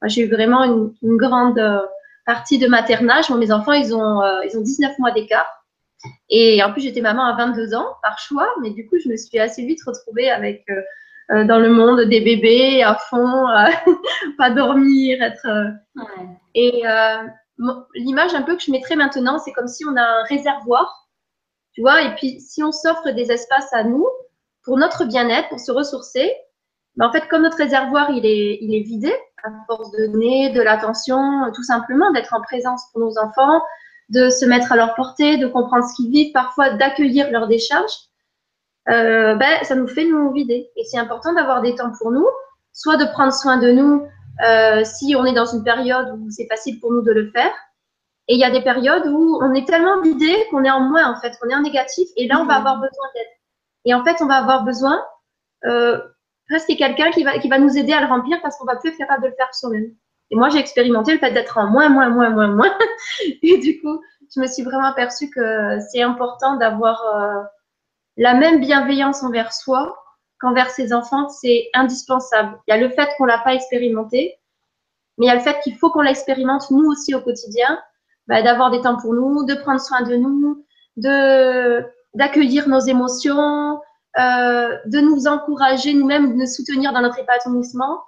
J'ai 0.05 0.23
eu 0.23 0.29
vraiment 0.29 0.63
une, 1.01 1.17
grande 1.17 1.59
euh, 1.59 1.79
partie 2.25 2.57
de 2.57 2.67
maternage. 2.67 3.29
mes 3.29 3.51
enfants, 3.51 3.71
ils 3.71 3.95
ont, 3.95 4.21
euh, 4.21 4.41
ils 4.45 4.57
ont 4.57 4.61
19 4.61 4.97
mois 4.99 5.11
d'écart. 5.11 5.47
Et 6.29 6.61
en 6.61 6.73
plus, 6.73 6.81
j'étais 6.81 6.99
maman 6.99 7.23
à 7.23 7.37
22 7.37 7.75
ans 7.75 7.87
par 8.01 8.19
choix, 8.19 8.49
mais 8.61 8.71
du 8.71 8.87
coup, 8.87 8.97
je 9.01 9.07
me 9.07 9.15
suis 9.15 9.39
assez 9.39 9.65
vite 9.65 9.79
retrouvée 9.85 10.29
avec 10.29 10.65
dans 11.29 11.59
le 11.59 11.69
monde 11.69 12.01
des 12.01 12.19
bébés 12.19 12.83
à 12.83 12.95
fond, 12.95 13.45
pas 14.37 14.49
dormir, 14.49 15.23
être. 15.23 15.47
Et 16.55 16.83
l'image 17.95 18.33
un 18.33 18.41
peu 18.41 18.57
que 18.57 18.61
je 18.61 18.71
mettrais 18.71 18.97
maintenant, 18.97 19.39
c'est 19.39 19.53
comme 19.53 19.69
si 19.69 19.85
on 19.85 19.95
a 19.95 20.01
un 20.01 20.23
réservoir 20.23 21.02
tu 21.73 21.81
vois, 21.81 22.01
et 22.03 22.15
puis 22.15 22.39
si 22.39 22.63
on 22.63 22.71
s'offre 22.71 23.09
des 23.11 23.31
espaces 23.31 23.71
à 23.73 23.83
nous 23.83 24.07
pour 24.63 24.77
notre 24.77 25.05
bien-être, 25.05 25.49
pour 25.49 25.59
se 25.59 25.71
ressourcer, 25.71 26.31
ben 26.95 27.07
en 27.07 27.11
fait, 27.11 27.27
comme 27.27 27.41
notre 27.41 27.57
réservoir, 27.57 28.11
il 28.11 28.25
est, 28.25 28.59
il 28.61 28.75
est 28.75 28.83
vidé, 28.83 29.13
à 29.43 29.49
force 29.67 29.91
de 29.91 30.07
donner 30.07 30.51
de 30.51 30.61
l'attention, 30.61 31.51
tout 31.53 31.63
simplement, 31.63 32.11
d'être 32.11 32.33
en 32.33 32.41
présence 32.41 32.83
pour 32.91 33.01
nos 33.01 33.17
enfants, 33.17 33.61
de 34.09 34.29
se 34.29 34.45
mettre 34.45 34.71
à 34.71 34.75
leur 34.75 34.93
portée, 34.95 35.37
de 35.37 35.47
comprendre 35.47 35.85
ce 35.85 35.95
qu'ils 35.95 36.11
vivent, 36.11 36.31
parfois 36.33 36.71
d'accueillir 36.71 37.31
leur 37.31 37.47
décharge, 37.47 37.91
euh, 38.89 39.35
ben, 39.35 39.63
ça 39.63 39.75
nous 39.75 39.87
fait 39.87 40.05
nous 40.05 40.31
vider. 40.31 40.69
Et 40.75 40.83
c'est 40.85 40.97
important 40.97 41.33
d'avoir 41.33 41.61
des 41.61 41.75
temps 41.75 41.91
pour 41.97 42.11
nous, 42.11 42.27
soit 42.73 42.97
de 42.97 43.05
prendre 43.05 43.33
soin 43.33 43.57
de 43.57 43.71
nous 43.71 44.07
euh, 44.45 44.83
si 44.83 45.15
on 45.15 45.25
est 45.25 45.33
dans 45.33 45.45
une 45.45 45.63
période 45.63 46.17
où 46.19 46.29
c'est 46.29 46.47
facile 46.47 46.79
pour 46.79 46.91
nous 46.91 47.01
de 47.01 47.11
le 47.11 47.31
faire, 47.31 47.51
et 48.27 48.35
il 48.35 48.39
y 48.39 48.45
a 48.45 48.51
des 48.51 48.61
périodes 48.61 49.07
où 49.07 49.39
on 49.41 49.53
est 49.53 49.67
tellement 49.67 50.01
vidé 50.01 50.33
qu'on 50.49 50.63
est 50.63 50.71
en 50.71 50.79
moins, 50.79 51.11
en 51.11 51.19
fait, 51.19 51.37
qu'on 51.39 51.49
est 51.49 51.55
en 51.55 51.61
négatif. 51.61 52.07
Et 52.15 52.27
là, 52.27 52.39
on 52.39 52.45
va 52.45 52.53
mhm. 52.53 52.59
avoir 52.59 52.75
besoin 52.75 53.05
d'aide. 53.15 53.27
Et 53.85 53.93
en 53.93 54.03
fait, 54.03 54.21
on 54.21 54.27
va 54.27 54.35
avoir 54.35 54.63
besoin 54.63 55.03
euh, 55.65 55.99
presque 56.47 56.73
quelqu'un 56.77 57.11
qui 57.11 57.23
va, 57.23 57.37
qui 57.39 57.49
va 57.49 57.59
nous 57.59 57.77
aider 57.77 57.91
à 57.91 58.01
le 58.01 58.07
remplir 58.07 58.39
parce 58.41 58.57
qu'on 58.57 58.65
va 58.65 58.77
plus 58.77 58.91
être 58.91 58.97
capable 58.97 59.23
de 59.23 59.27
le 59.27 59.35
faire 59.35 59.53
soi-même. 59.53 59.91
Et 60.31 60.35
moi, 60.35 60.49
j'ai 60.49 60.59
expérimenté 60.59 61.13
le 61.13 61.19
fait 61.19 61.31
d'être 61.31 61.57
en 61.57 61.67
moins, 61.67 61.89
moins, 61.89 62.09
moins, 62.09 62.29
moins, 62.29 62.47
moins. 62.47 62.73
et 63.41 63.57
du 63.57 63.81
coup, 63.81 64.01
je 64.33 64.39
me 64.39 64.47
suis 64.47 64.63
vraiment 64.63 64.87
aperçue 64.87 65.29
que 65.29 65.79
c'est 65.91 66.01
important 66.01 66.55
d'avoir 66.55 67.03
euh, 67.15 67.43
la 68.15 68.33
même 68.35 68.61
bienveillance 68.61 69.21
envers 69.21 69.51
soi 69.51 69.97
qu'envers 70.39 70.69
ses 70.69 70.93
enfants. 70.93 71.27
C'est 71.27 71.69
indispensable. 71.73 72.57
Il 72.67 72.71
y 72.71 72.73
a 72.73 72.79
le 72.79 72.89
fait 72.89 73.09
qu'on 73.17 73.25
l'a 73.25 73.39
pas 73.39 73.53
expérimenté, 73.53 74.39
mais 75.17 75.25
il 75.25 75.29
y 75.29 75.31
a 75.31 75.35
le 75.35 75.41
fait 75.41 75.59
qu'il 75.59 75.75
faut 75.75 75.91
qu'on 75.91 76.01
l'expérimente 76.01 76.71
nous 76.71 76.89
aussi 76.89 77.13
au 77.13 77.21
quotidien 77.21 77.79
bah, 78.27 78.41
d'avoir 78.41 78.71
des 78.71 78.81
temps 78.81 78.97
pour 78.97 79.13
nous, 79.13 79.45
de 79.45 79.53
prendre 79.55 79.81
soin 79.81 80.01
de 80.01 80.15
nous, 80.15 80.65
de 80.97 81.83
d'accueillir 82.13 82.69
nos 82.69 82.79
émotions, 82.79 83.79
euh, 84.19 84.77
de 84.85 84.99
nous 84.99 85.25
encourager 85.25 85.93
nous-mêmes, 85.93 86.33
de 86.33 86.39
nous 86.39 86.45
soutenir 86.45 86.93
dans 86.93 87.01
notre 87.01 87.19
épanouissement. 87.19 88.01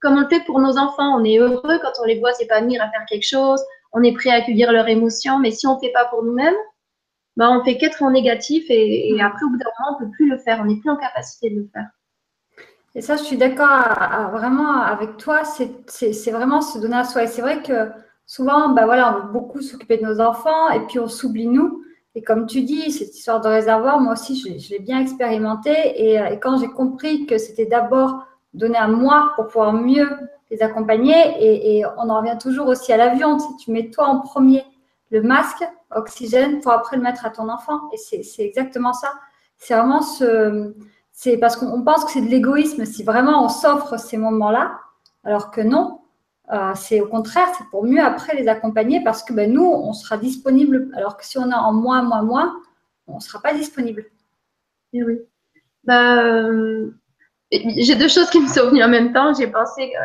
Comme 0.00 0.16
on 0.16 0.22
le 0.22 0.28
fait 0.28 0.44
pour 0.44 0.58
nos 0.58 0.76
enfants, 0.76 1.16
on 1.16 1.24
est 1.24 1.38
heureux 1.38 1.78
quand 1.80 1.92
on 2.00 2.04
les 2.04 2.18
voit 2.18 2.32
s'épanouir 2.32 2.82
à 2.82 2.90
faire 2.90 3.04
quelque 3.08 3.26
chose, 3.26 3.62
on 3.92 4.02
est 4.02 4.12
prêt 4.12 4.30
à 4.30 4.34
accueillir 4.34 4.72
leurs 4.72 4.88
émotions, 4.88 5.38
mais 5.38 5.52
si 5.52 5.66
on 5.68 5.76
ne 5.76 5.80
fait 5.80 5.92
pas 5.92 6.06
pour 6.06 6.24
nous-mêmes, 6.24 6.56
bah, 7.36 7.50
on 7.50 7.64
fait 7.64 7.78
qu'être 7.78 8.02
en 8.02 8.10
négatif 8.10 8.64
et, 8.68 9.10
et, 9.10 9.14
mm. 9.14 9.20
après, 9.20 9.44
au 9.44 9.48
bout 9.48 9.56
d'un 9.56 9.70
moment, 9.78 9.96
on 9.96 10.00
ne 10.00 10.06
peut 10.06 10.12
plus 10.12 10.28
le 10.28 10.38
faire, 10.38 10.58
on 10.60 10.64
n'est 10.64 10.76
plus 10.76 10.90
en 10.90 10.96
capacité 10.96 11.50
de 11.50 11.60
le 11.60 11.68
faire. 11.72 11.86
Et 12.96 13.00
ça, 13.00 13.16
je 13.16 13.22
suis 13.22 13.36
d'accord 13.36 13.68
vraiment 14.32 14.80
avec 14.80 15.16
toi, 15.16 15.42
c'est 15.44 16.30
vraiment 16.30 16.60
se 16.60 16.78
donner 16.78 16.96
à 16.96 17.04
soi. 17.04 17.24
Et 17.24 17.26
c'est 17.26 17.42
vrai 17.42 17.60
que 17.60 17.90
souvent, 18.26 18.70
ben 18.70 18.84
voilà, 18.84 19.16
on 19.16 19.20
veut 19.20 19.32
beaucoup 19.32 19.60
s'occuper 19.60 19.98
de 19.98 20.04
nos 20.04 20.20
enfants 20.20 20.70
et 20.70 20.80
puis 20.86 20.98
on 20.98 21.08
s'oublie 21.08 21.46
nous. 21.46 21.82
Et 22.14 22.22
comme 22.22 22.46
tu 22.46 22.62
dis, 22.62 22.92
cette 22.92 23.16
histoire 23.16 23.40
de 23.40 23.48
réservoir, 23.48 24.00
moi 24.00 24.12
aussi, 24.12 24.36
je, 24.36 24.70
l'ai 24.70 24.78
bien 24.78 25.00
expérimenté. 25.00 25.70
Euh, 26.18 26.26
et, 26.26 26.38
quand 26.38 26.58
j'ai 26.58 26.68
compris 26.68 27.26
que 27.26 27.38
c'était 27.38 27.66
d'abord 27.66 28.24
donné 28.52 28.76
à 28.76 28.86
moi 28.86 29.32
pour 29.34 29.48
pouvoir 29.48 29.72
mieux 29.72 30.08
les 30.50 30.62
accompagner, 30.62 31.14
et, 31.40 31.84
on 31.98 32.08
en 32.08 32.18
revient 32.18 32.38
toujours 32.40 32.68
aussi 32.68 32.92
à 32.92 32.96
l'avion, 32.96 33.36
tu, 33.36 33.64
tu 33.64 33.72
mets 33.72 33.90
toi 33.90 34.06
en 34.06 34.20
premier 34.20 34.64
le 35.10 35.22
masque, 35.22 35.64
oxygène, 35.94 36.60
pour 36.60 36.72
après 36.72 36.96
le 36.96 37.02
mettre 37.02 37.24
à 37.24 37.30
ton 37.30 37.48
enfant. 37.48 37.80
Et 37.92 37.96
c'est 37.96 38.42
exactement 38.42 38.92
ça. 38.92 39.12
C'est 39.56 39.74
vraiment 39.74 40.02
ce. 40.02 40.74
C'est 41.12 41.36
parce 41.36 41.56
qu'on 41.56 41.82
pense 41.82 42.04
que 42.04 42.10
c'est 42.10 42.20
de 42.20 42.26
l'égoïsme 42.26 42.84
si 42.84 43.04
vraiment 43.04 43.44
on 43.44 43.48
s'offre 43.48 43.96
ces 43.98 44.16
moments-là, 44.16 44.80
alors 45.22 45.52
que 45.52 45.60
non, 45.60 46.00
euh, 46.52 46.72
c'est 46.74 47.00
au 47.00 47.06
contraire, 47.06 47.48
c'est 47.56 47.66
pour 47.70 47.84
mieux 47.84 48.02
après 48.02 48.34
les 48.36 48.48
accompagner 48.48 49.02
parce 49.02 49.22
que 49.22 49.32
ben, 49.32 49.50
nous, 49.50 49.64
on 49.64 49.92
sera 49.92 50.18
disponible, 50.18 50.90
alors 50.94 51.16
que 51.16 51.24
si 51.24 51.38
on 51.38 51.50
est 51.50 51.54
en 51.54 51.72
moins, 51.72 52.02
moins, 52.02 52.22
moins, 52.22 52.60
on 53.06 53.16
ne 53.16 53.20
sera 53.20 53.40
pas 53.40 53.54
disponible. 53.54 54.06
Et 54.92 54.98
eh 54.98 55.04
oui. 55.04 55.18
Bah, 55.84 56.50
j'ai 57.50 57.94
deux 57.94 58.08
choses 58.08 58.30
qui 58.30 58.40
me 58.40 58.48
sont 58.48 58.68
venues 58.70 58.82
en 58.82 58.88
même 58.88 59.12
temps. 59.12 59.34
J'ai 59.34 59.46
pensé 59.46 59.90
que 59.90 59.98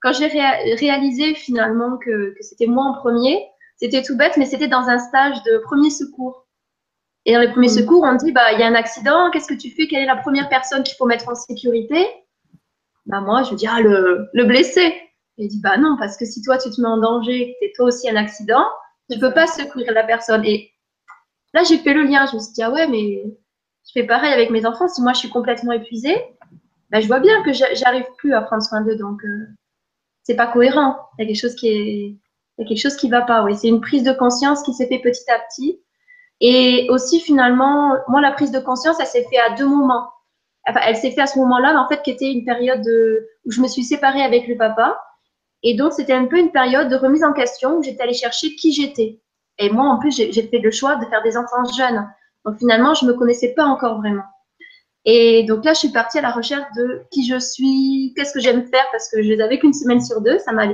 quand 0.00 0.12
j'ai 0.12 0.26
réalisé 0.26 1.34
finalement 1.34 1.96
que, 1.98 2.34
c'était 2.40 2.66
moi 2.66 2.84
en 2.84 2.94
premier, 2.94 3.44
c'était 3.76 4.02
tout 4.02 4.16
bête, 4.16 4.36
mais 4.36 4.46
c'était 4.46 4.68
dans 4.68 4.88
un 4.88 4.98
stage 4.98 5.42
de 5.44 5.58
premier 5.58 5.90
secours. 5.90 6.46
Et 7.24 7.34
dans 7.34 7.40
les 7.40 7.50
premiers 7.50 7.68
mmh. 7.68 7.80
secours, 7.80 8.04
on 8.04 8.14
dit 8.14 8.32
bah 8.32 8.52
il 8.52 8.60
y 8.60 8.62
a 8.62 8.66
un 8.66 8.74
accident, 8.74 9.30
qu'est-ce 9.30 9.48
que 9.48 9.58
tu 9.58 9.70
fais? 9.70 9.86
Quelle 9.86 10.02
est 10.02 10.06
la 10.06 10.16
première 10.16 10.48
personne 10.48 10.82
qu'il 10.82 10.96
faut 10.96 11.06
mettre 11.06 11.28
en 11.28 11.34
sécurité? 11.34 12.06
Bah 13.06 13.20
moi, 13.20 13.42
je 13.42 13.54
dis 13.54 13.66
ah 13.66 13.80
le, 13.80 14.28
le 14.32 14.44
blessé. 14.44 14.94
Et 15.38 15.44
il 15.44 15.48
dit, 15.48 15.60
bah 15.60 15.76
non, 15.78 15.96
parce 15.98 16.16
que 16.16 16.24
si 16.24 16.42
toi, 16.42 16.58
tu 16.58 16.70
te 16.70 16.80
mets 16.80 16.88
en 16.88 16.98
danger, 16.98 17.54
que 17.54 17.64
tu 17.64 17.70
es 17.70 17.72
toi 17.74 17.86
aussi 17.86 18.10
un 18.10 18.16
accident, 18.16 18.64
tu 19.10 19.18
peux 19.18 19.32
pas 19.32 19.46
secourir 19.46 19.92
la 19.92 20.02
personne. 20.02 20.44
Et 20.44 20.72
là, 21.54 21.62
j'ai 21.62 21.78
fait 21.78 21.94
le 21.94 22.02
lien. 22.02 22.26
Je 22.26 22.34
me 22.36 22.40
suis 22.40 22.52
dit, 22.52 22.62
ah 22.62 22.70
ouais, 22.70 22.88
mais 22.88 23.24
je 23.86 23.92
fais 23.92 24.04
pareil 24.04 24.32
avec 24.32 24.50
mes 24.50 24.66
enfants. 24.66 24.88
Si 24.88 25.00
moi, 25.00 25.12
je 25.12 25.20
suis 25.20 25.30
complètement 25.30 25.72
épuisée, 25.72 26.16
bah, 26.90 27.00
je 27.00 27.06
vois 27.06 27.20
bien 27.20 27.42
que 27.44 27.52
j'arrive 27.52 28.06
plus 28.18 28.34
à 28.34 28.42
prendre 28.42 28.62
soin 28.62 28.80
d'eux. 28.80 28.96
Donc, 28.96 29.24
euh, 29.24 29.46
c'est 30.24 30.36
pas 30.36 30.48
cohérent. 30.48 30.96
Il 31.18 31.22
y 31.22 31.24
a 31.24 31.26
quelque 31.28 31.40
chose 31.40 31.54
qui 31.54 31.68
est, 31.68 32.16
Il 32.58 32.58
y 32.58 32.64
a 32.64 32.68
quelque 32.68 32.80
chose 32.80 32.96
qui 32.96 33.06
ne 33.06 33.12
va 33.12 33.22
pas, 33.22 33.44
oui. 33.44 33.56
C'est 33.56 33.68
une 33.68 33.80
prise 33.80 34.02
de 34.02 34.12
conscience 34.12 34.62
qui 34.62 34.74
s'est 34.74 34.88
fait 34.88 34.98
petit 34.98 35.30
à 35.30 35.38
petit. 35.38 35.80
Et 36.40 36.88
aussi, 36.90 37.20
finalement, 37.20 37.96
moi, 38.08 38.20
la 38.20 38.32
prise 38.32 38.50
de 38.50 38.58
conscience, 38.58 38.96
elle 39.00 39.06
s'est 39.06 39.26
fait 39.30 39.38
à 39.38 39.54
deux 39.54 39.66
moments. 39.66 40.10
Enfin, 40.68 40.80
elle 40.84 40.96
s'est 40.96 41.12
fait 41.12 41.20
à 41.20 41.26
ce 41.26 41.38
moment-là, 41.38 41.72
mais 41.72 41.78
en 41.78 41.88
fait, 41.88 42.02
qui 42.02 42.10
était 42.10 42.30
une 42.30 42.44
période 42.44 42.86
où 43.44 43.50
je 43.50 43.60
me 43.60 43.68
suis 43.68 43.84
séparée 43.84 44.22
avec 44.22 44.48
le 44.48 44.56
papa. 44.56 45.00
Et 45.62 45.76
donc, 45.76 45.92
c'était 45.92 46.12
un 46.12 46.26
peu 46.26 46.38
une 46.38 46.52
période 46.52 46.88
de 46.88 46.96
remise 46.96 47.24
en 47.24 47.32
question 47.32 47.78
où 47.78 47.82
j'étais 47.82 48.02
allée 48.02 48.14
chercher 48.14 48.54
qui 48.54 48.72
j'étais. 48.72 49.20
Et 49.58 49.70
moi, 49.70 49.86
en 49.86 49.98
plus, 49.98 50.14
j'ai 50.14 50.42
fait 50.48 50.58
le 50.58 50.70
choix 50.70 50.96
de 50.96 51.04
faire 51.06 51.22
des 51.22 51.36
enfants 51.36 51.64
jeunes. 51.76 52.08
Donc, 52.44 52.58
finalement, 52.58 52.94
je 52.94 53.04
ne 53.04 53.12
me 53.12 53.16
connaissais 53.16 53.54
pas 53.54 53.64
encore 53.64 53.98
vraiment. 53.98 54.22
Et 55.04 55.44
donc 55.44 55.64
là, 55.64 55.72
je 55.72 55.78
suis 55.78 55.88
partie 55.88 56.18
à 56.18 56.20
la 56.20 56.30
recherche 56.30 56.66
de 56.76 57.02
qui 57.10 57.26
je 57.26 57.38
suis, 57.38 58.12
qu'est-ce 58.14 58.34
que 58.34 58.40
j'aime 58.40 58.66
faire, 58.66 58.84
parce 58.92 59.08
que 59.10 59.22
je 59.22 59.28
les 59.28 59.40
avais 59.40 59.58
qu'une 59.58 59.72
semaine 59.72 60.02
sur 60.02 60.20
deux, 60.20 60.38
ça 60.38 60.52
m'a 60.52 60.66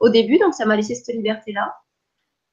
au 0.00 0.08
début, 0.08 0.38
donc 0.38 0.52
ça 0.52 0.66
m'a 0.66 0.74
laissé 0.74 0.96
cette 0.96 1.14
liberté-là. 1.14 1.76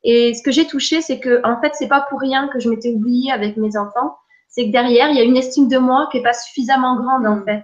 Et 0.04 0.36
ce 0.36 0.44
que 0.44 0.52
j'ai 0.52 0.68
touché, 0.68 1.02
c'est 1.02 1.20
que 1.20 1.42
en 1.44 1.60
fait, 1.62 1.74
c'est 1.74 1.88
pas 1.88 2.06
pour 2.10 2.20
rien 2.20 2.48
que 2.50 2.60
je 2.60 2.70
m'étais 2.70 2.90
oubliée 2.90 3.32
avec 3.32 3.58
mes 3.58 3.76
enfants, 3.76 4.16
c'est 4.50 4.68
que 4.68 4.72
derrière, 4.72 5.10
il 5.10 5.18
y 5.18 5.20
a 5.20 5.24
une 5.24 5.36
estime 5.36 5.68
de 5.68 5.80
moi 5.80 6.08
qui 6.12 6.20
est 6.20 6.24
pas 6.24 6.34
suffisamment 6.34 6.96
grande 6.96 7.26
en 7.26 7.38
mm. 7.38 7.46
fait. 7.46 7.64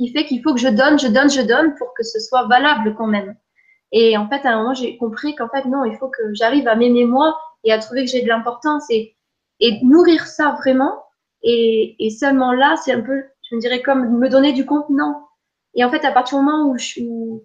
Il 0.00 0.12
fait 0.12 0.24
qu'il 0.24 0.42
faut 0.42 0.54
que 0.54 0.60
je 0.60 0.68
donne, 0.68 0.98
je 0.98 1.08
donne, 1.08 1.30
je 1.30 1.42
donne 1.42 1.74
pour 1.74 1.92
que 1.94 2.02
ce 2.02 2.18
soit 2.20 2.46
valable 2.46 2.94
quand 2.96 3.06
même. 3.06 3.36
Et 3.92 4.16
en 4.16 4.26
fait, 4.30 4.46
à 4.46 4.54
un 4.54 4.62
moment, 4.62 4.72
j'ai 4.72 4.96
compris 4.96 5.34
qu'en 5.34 5.50
fait, 5.50 5.66
non, 5.66 5.84
il 5.84 5.94
faut 5.98 6.08
que 6.08 6.32
j'arrive 6.32 6.66
à 6.68 6.74
m'aimer 6.74 7.04
moi 7.04 7.38
et 7.64 7.72
à 7.72 7.78
trouver 7.78 8.06
que 8.06 8.10
j'ai 8.10 8.22
de 8.22 8.28
l'importance 8.28 8.84
et, 8.88 9.14
nourrir 9.82 10.26
ça 10.26 10.56
vraiment. 10.58 11.04
Et, 11.42 12.08
seulement 12.18 12.52
là, 12.52 12.76
c'est 12.82 12.92
un 12.92 13.02
peu, 13.02 13.22
je 13.50 13.54
me 13.54 13.60
dirais, 13.60 13.82
comme 13.82 14.18
me 14.18 14.28
donner 14.30 14.54
du 14.54 14.64
contenant. 14.64 15.28
Et 15.74 15.84
en 15.84 15.90
fait, 15.90 16.02
à 16.06 16.12
partir 16.12 16.38
du 16.38 16.44
moment 16.46 16.70
où 16.70 16.78
je, 16.78 17.00
où, 17.02 17.44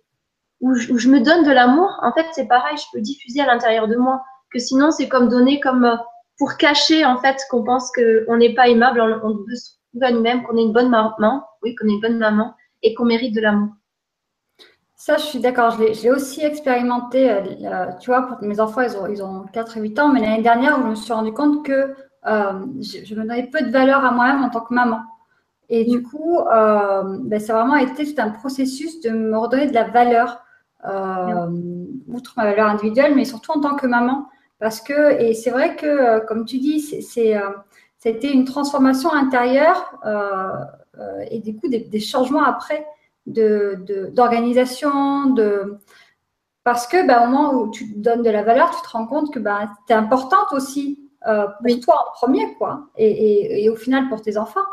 où 0.61 0.97
je, 0.97 1.09
me 1.09 1.19
donne 1.19 1.43
de 1.43 1.51
l'amour, 1.51 1.99
en 2.03 2.13
fait, 2.13 2.25
c'est 2.31 2.47
pareil, 2.47 2.77
je 2.77 2.85
peux 2.93 3.01
diffuser 3.01 3.41
à 3.41 3.47
l'intérieur 3.47 3.89
de 3.89 3.97
moi. 3.97 4.23
Que 4.53 4.59
sinon, 4.59 4.91
c'est 4.91 5.09
comme 5.09 5.27
donner, 5.27 5.59
comme 5.59 5.83
euh, 5.83 5.97
pour 6.37 6.55
cacher, 6.55 7.03
en 7.03 7.17
fait, 7.17 7.37
qu'on 7.49 7.65
pense 7.65 7.91
qu'on 7.91 8.37
n'est 8.37 8.53
pas 8.53 8.69
aimable, 8.69 9.01
on, 9.01 9.27
on 9.27 9.33
veut 9.33 9.55
se 9.55 9.71
trouver 9.95 10.07
à 10.07 10.11
nous-mêmes, 10.11 10.43
qu'on 10.43 10.57
est 10.57 10.63
une 10.63 10.73
bonne 10.73 10.89
maman, 10.89 11.45
oui, 11.63 11.75
qu'on 11.75 11.87
est 11.87 11.93
une 11.93 12.01
bonne 12.01 12.17
maman 12.17 12.53
et 12.83 12.93
qu'on 12.93 13.05
mérite 13.05 13.33
de 13.33 13.41
l'amour. 13.41 13.69
Ça, 14.95 15.17
je 15.17 15.23
suis 15.23 15.39
d'accord. 15.39 15.71
Je 15.71 16.01
l'ai 16.01 16.11
aussi 16.11 16.41
expérimenté. 16.43 17.29
Euh, 17.29 17.41
euh, 17.63 17.85
tu 17.99 18.09
vois, 18.09 18.23
pour 18.23 18.41
mes 18.41 18.59
enfants, 18.59 18.81
ils 18.81 18.97
ont, 18.97 19.07
ils 19.07 19.23
ont 19.23 19.45
4 19.53 19.77
et 19.77 19.81
8 19.81 19.99
ans. 19.99 20.09
Mais 20.09 20.21
l'année 20.21 20.41
dernière, 20.41 20.81
je 20.81 20.87
me 20.87 20.95
suis 20.95 21.13
rendu 21.13 21.31
compte 21.31 21.65
que 21.65 21.93
euh, 22.25 22.65
je, 22.81 23.15
me 23.15 23.21
donnais 23.21 23.49
peu 23.51 23.61
de 23.61 23.71
valeur 23.71 24.03
à 24.03 24.11
moi-même 24.11 24.43
en 24.43 24.49
tant 24.49 24.61
que 24.61 24.73
maman. 24.73 25.01
Et 25.69 25.85
du 25.85 25.99
mm. 25.99 26.03
coup, 26.03 26.39
ben, 26.43 27.39
ça 27.39 27.53
a 27.53 27.61
vraiment 27.61 27.77
été 27.77 28.05
tout 28.05 28.21
un 28.21 28.29
processus 28.29 29.01
de 29.01 29.09
me 29.09 29.37
redonner 29.37 29.67
de 29.67 29.73
la 29.73 29.83
valeur, 29.83 30.41
outre 32.07 32.33
ma 32.37 32.45
valeur 32.45 32.67
individuelle, 32.67 33.15
mais 33.15 33.25
surtout 33.25 33.51
en 33.51 33.59
tant 33.59 33.75
que 33.75 33.87
maman. 33.87 34.27
Parce 34.59 34.81
que, 34.81 35.21
et 35.21 35.33
c'est 35.33 35.51
vrai 35.51 35.75
que, 35.75 36.25
comme 36.25 36.45
tu 36.45 36.57
dis, 36.57 36.79
c'est, 36.79 37.35
c'était 37.97 38.31
une 38.31 38.45
transformation 38.45 39.11
intérieure 39.11 39.99
et 41.29 41.39
du 41.39 41.55
coup 41.55 41.67
des, 41.67 41.79
des 41.79 41.99
changements 41.99 42.43
après 42.43 42.85
d'organisation, 43.25 45.31
de, 45.31 45.77
parce 46.63 46.87
que 46.87 47.05
ben, 47.05 47.23
au 47.23 47.29
moment 47.29 47.53
où 47.53 47.71
tu 47.71 47.93
te 47.93 47.99
donnes 47.99 48.23
de 48.23 48.29
la 48.29 48.43
valeur, 48.43 48.71
tu 48.71 48.81
te 48.81 48.89
rends 48.89 49.07
compte 49.07 49.33
que 49.33 49.39
ben, 49.39 49.69
tu 49.87 49.93
es 49.93 49.95
importante 49.95 50.51
aussi 50.51 51.09
euh, 51.27 51.47
pour 51.63 51.79
toi 51.79 52.05
en 52.07 52.11
premier, 52.13 52.53
quoi, 52.55 52.87
et, 52.97 53.67
au 53.69 53.75
final 53.75 54.09
pour 54.09 54.21
tes 54.21 54.37
enfants. 54.37 54.65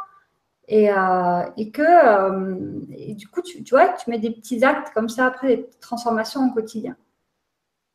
Et, 0.68 0.90
euh, 0.90 1.42
et 1.56 1.70
que 1.70 1.82
euh, 1.82 3.14
du 3.14 3.28
coup, 3.28 3.42
tu, 3.42 3.62
tu, 3.62 3.74
vois, 3.74 3.88
tu 3.88 4.08
mets 4.08 4.18
des 4.18 4.30
petits 4.30 4.64
actes 4.64 4.92
comme 4.94 5.08
ça 5.08 5.26
après, 5.26 5.48
des 5.48 5.70
transformations 5.80 6.48
au 6.48 6.54
quotidien. 6.54 6.96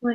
Oui, 0.01 0.13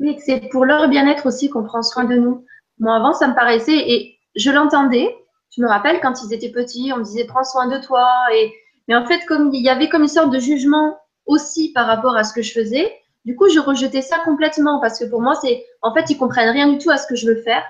oui 0.00 0.18
c'est 0.24 0.48
pour 0.50 0.64
leur 0.64 0.88
bien-être 0.88 1.26
aussi 1.26 1.50
qu'on 1.50 1.64
prend 1.64 1.82
soin 1.82 2.04
de 2.04 2.16
nous. 2.16 2.46
Moi, 2.78 2.94
avant, 2.94 3.12
ça 3.12 3.28
me 3.28 3.34
paraissait, 3.34 3.76
et 3.76 4.17
je 4.36 4.50
l'entendais, 4.50 5.14
je 5.56 5.62
me 5.62 5.68
rappelle 5.68 6.00
quand 6.00 6.22
ils 6.22 6.32
étaient 6.32 6.50
petits, 6.50 6.92
on 6.94 6.98
me 6.98 7.04
disait 7.04 7.24
prends 7.24 7.44
soin 7.44 7.66
de 7.68 7.78
toi, 7.78 8.08
et 8.34 8.52
mais 8.86 8.96
en 8.96 9.06
fait, 9.06 9.24
comme 9.26 9.52
il 9.52 9.62
y 9.62 9.68
avait 9.68 9.88
comme 9.88 10.02
une 10.02 10.08
sorte 10.08 10.30
de 10.30 10.38
jugement 10.38 10.98
aussi 11.26 11.72
par 11.72 11.86
rapport 11.86 12.16
à 12.16 12.24
ce 12.24 12.32
que 12.32 12.42
je 12.42 12.52
faisais, 12.52 12.90
du 13.24 13.36
coup, 13.36 13.48
je 13.48 13.60
rejetais 13.60 14.00
ça 14.00 14.18
complètement 14.24 14.80
parce 14.80 14.98
que 14.98 15.04
pour 15.04 15.20
moi, 15.20 15.34
c'est 15.34 15.64
en 15.82 15.92
fait, 15.92 16.08
ils 16.10 16.16
comprennent 16.16 16.48
rien 16.48 16.68
du 16.68 16.78
tout 16.78 16.90
à 16.90 16.96
ce 16.96 17.06
que 17.06 17.14
je 17.14 17.26
veux 17.26 17.42
faire. 17.42 17.62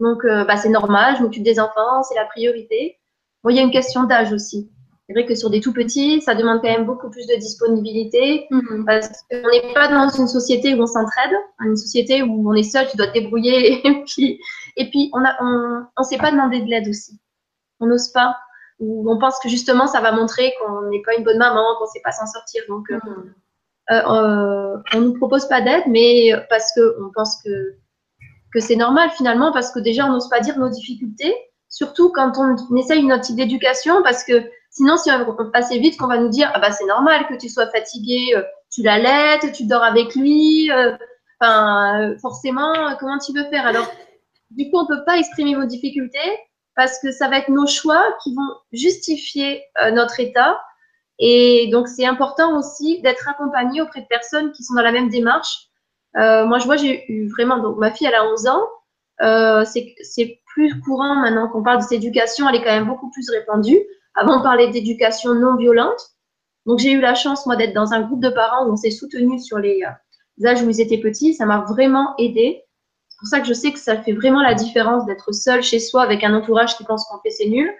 Donc, 0.00 0.24
euh, 0.24 0.44
bah, 0.44 0.56
c'est 0.56 0.68
normal, 0.68 1.16
je 1.16 1.22
m'occupe 1.22 1.42
des 1.44 1.60
enfants, 1.60 2.02
c'est 2.02 2.16
la 2.16 2.24
priorité. 2.24 2.98
Bon, 3.44 3.50
il 3.50 3.56
y 3.56 3.60
a 3.60 3.62
une 3.62 3.70
question 3.70 4.04
d'âge 4.04 4.32
aussi. 4.32 4.70
C'est 5.10 5.14
vrai 5.14 5.26
que 5.26 5.34
sur 5.34 5.50
des 5.50 5.60
tout 5.60 5.72
petits, 5.72 6.22
ça 6.22 6.36
demande 6.36 6.60
quand 6.62 6.70
même 6.70 6.84
beaucoup 6.84 7.10
plus 7.10 7.26
de 7.26 7.34
disponibilité 7.34 8.46
mm-hmm. 8.48 8.84
parce 8.84 9.08
qu'on 9.28 9.50
n'est 9.50 9.74
pas 9.74 9.88
dans 9.88 10.08
une 10.08 10.28
société 10.28 10.72
où 10.72 10.82
on 10.82 10.86
s'entraide, 10.86 11.32
une 11.64 11.76
société 11.76 12.22
où 12.22 12.48
on 12.48 12.54
est 12.54 12.62
seul, 12.62 12.86
tu 12.88 12.96
dois 12.96 13.08
te 13.08 13.14
débrouiller 13.14 13.84
et 13.88 14.04
puis, 14.04 14.38
et 14.76 14.88
puis 14.88 15.10
on 15.12 15.18
ne 15.18 15.26
on, 15.40 15.84
on 15.96 16.02
sait 16.04 16.16
pas 16.16 16.30
demander 16.30 16.60
de 16.60 16.66
l'aide 16.66 16.86
aussi. 16.86 17.18
On 17.80 17.86
n'ose 17.86 18.10
pas 18.10 18.36
où 18.78 19.10
on 19.10 19.18
pense 19.18 19.40
que 19.40 19.48
justement 19.48 19.88
ça 19.88 20.00
va 20.00 20.12
montrer 20.12 20.54
qu'on 20.60 20.82
n'est 20.90 21.02
pas 21.02 21.16
une 21.16 21.24
bonne 21.24 21.38
maman, 21.38 21.74
qu'on 21.78 21.86
ne 21.86 21.90
sait 21.90 22.02
pas 22.04 22.12
s'en 22.12 22.26
sortir. 22.26 22.62
Donc, 22.68 22.88
euh, 22.92 22.98
mm. 23.04 23.34
euh, 23.90 23.94
euh, 23.94 24.76
on 24.94 25.00
ne 25.00 25.04
nous 25.06 25.14
propose 25.14 25.48
pas 25.48 25.60
d'aide, 25.60 25.82
mais 25.88 26.30
parce 26.48 26.72
qu'on 26.72 27.10
pense 27.16 27.42
que, 27.42 27.74
que 28.54 28.60
c'est 28.60 28.76
normal 28.76 29.10
finalement, 29.16 29.50
parce 29.50 29.72
que 29.72 29.80
déjà 29.80 30.06
on 30.06 30.12
n'ose 30.12 30.28
pas 30.28 30.38
dire 30.38 30.56
nos 30.56 30.68
difficultés, 30.68 31.34
surtout 31.68 32.12
quand 32.12 32.34
on, 32.38 32.76
essaye 32.76 33.02
une 33.02 33.12
autre 33.12 33.22
type 33.22 33.34
d'éducation, 33.34 34.04
parce 34.04 34.22
que 34.22 34.48
sinon, 34.70 34.96
si 34.96 35.10
on 35.10 35.50
assez 35.52 35.78
vite 35.78 35.98
qu'on 35.98 36.06
va 36.06 36.18
nous 36.18 36.28
dire 36.28 36.50
ah 36.54 36.60
bah 36.60 36.72
c'est 36.72 36.86
normal 36.86 37.26
que 37.28 37.34
tu 37.34 37.48
sois 37.48 37.66
fatigué, 37.68 38.34
tu 38.72 38.82
l'allaites, 38.82 39.52
tu 39.52 39.66
dors 39.66 39.82
avec 39.82 40.14
lui, 40.14 40.70
enfin 41.40 42.14
forcément, 42.20 42.72
comment 42.98 43.18
tu 43.18 43.32
veux 43.32 43.44
faire? 43.50 43.66
Alors, 43.66 43.90
du 44.50 44.70
coup, 44.70 44.78
on 44.78 44.82
ne 44.82 44.88
peut 44.88 45.04
pas 45.04 45.18
exprimer 45.18 45.54
vos 45.54 45.64
difficultés 45.64 46.18
parce 46.74 46.98
que 47.00 47.12
ça 47.12 47.28
va 47.28 47.38
être 47.38 47.48
nos 47.48 47.66
choix 47.66 48.02
qui 48.22 48.34
vont 48.34 48.54
justifier 48.72 49.62
euh, 49.82 49.90
notre 49.90 50.20
état. 50.20 50.60
Et 51.18 51.68
donc, 51.70 51.88
c'est 51.88 52.06
important 52.06 52.58
aussi 52.58 53.00
d'être 53.02 53.28
accompagné 53.28 53.82
auprès 53.82 54.00
de 54.00 54.06
personnes 54.06 54.52
qui 54.52 54.64
sont 54.64 54.74
dans 54.74 54.82
la 54.82 54.92
même 54.92 55.10
démarche. 55.10 55.68
Euh, 56.16 56.46
moi, 56.46 56.58
je 56.58 56.64
vois, 56.64 56.76
j'ai 56.76 57.04
eu 57.12 57.28
vraiment, 57.28 57.58
donc 57.58 57.76
ma 57.76 57.92
fille, 57.92 58.06
elle 58.06 58.14
a 58.14 58.24
11 58.24 58.46
ans. 58.46 58.62
Euh, 59.22 59.64
c'est 59.66 60.40
plus 60.46 60.80
courant 60.80 61.16
maintenant 61.16 61.48
qu'on 61.48 61.62
parle 61.62 61.78
de 61.78 61.82
cette 61.82 61.92
éducation, 61.92 62.48
elle 62.48 62.56
est 62.56 62.64
quand 62.64 62.72
même 62.72 62.86
beaucoup 62.86 63.10
plus 63.10 63.28
répandue. 63.30 63.78
Avant, 64.20 64.40
on 64.40 64.42
parlait 64.42 64.68
d'éducation 64.68 65.34
non 65.34 65.56
violente. 65.56 66.00
Donc, 66.66 66.78
j'ai 66.78 66.92
eu 66.92 67.00
la 67.00 67.14
chance, 67.14 67.46
moi, 67.46 67.56
d'être 67.56 67.74
dans 67.74 67.92
un 67.92 68.02
groupe 68.02 68.22
de 68.22 68.30
parents 68.30 68.66
où 68.66 68.72
on 68.72 68.76
s'est 68.76 68.90
soutenu 68.90 69.38
sur 69.38 69.58
les 69.58 69.82
âges 70.44 70.62
où 70.62 70.70
ils 70.70 70.80
étaient 70.80 70.98
petits. 70.98 71.34
Ça 71.34 71.46
m'a 71.46 71.64
vraiment 71.68 72.14
aidé 72.18 72.64
pour 73.20 73.28
ça 73.28 73.40
que 73.40 73.46
je 73.46 73.52
sais 73.52 73.70
que 73.70 73.78
ça 73.78 73.98
fait 73.98 74.12
vraiment 74.12 74.40
la 74.40 74.54
différence 74.54 75.04
d'être 75.04 75.32
seul 75.32 75.62
chez 75.62 75.78
soi 75.78 76.02
avec 76.02 76.24
un 76.24 76.34
entourage 76.34 76.76
qui 76.76 76.84
pense 76.84 77.04
qu'on 77.04 77.20
fait 77.20 77.30
c'est 77.30 77.48
nul. 77.48 77.70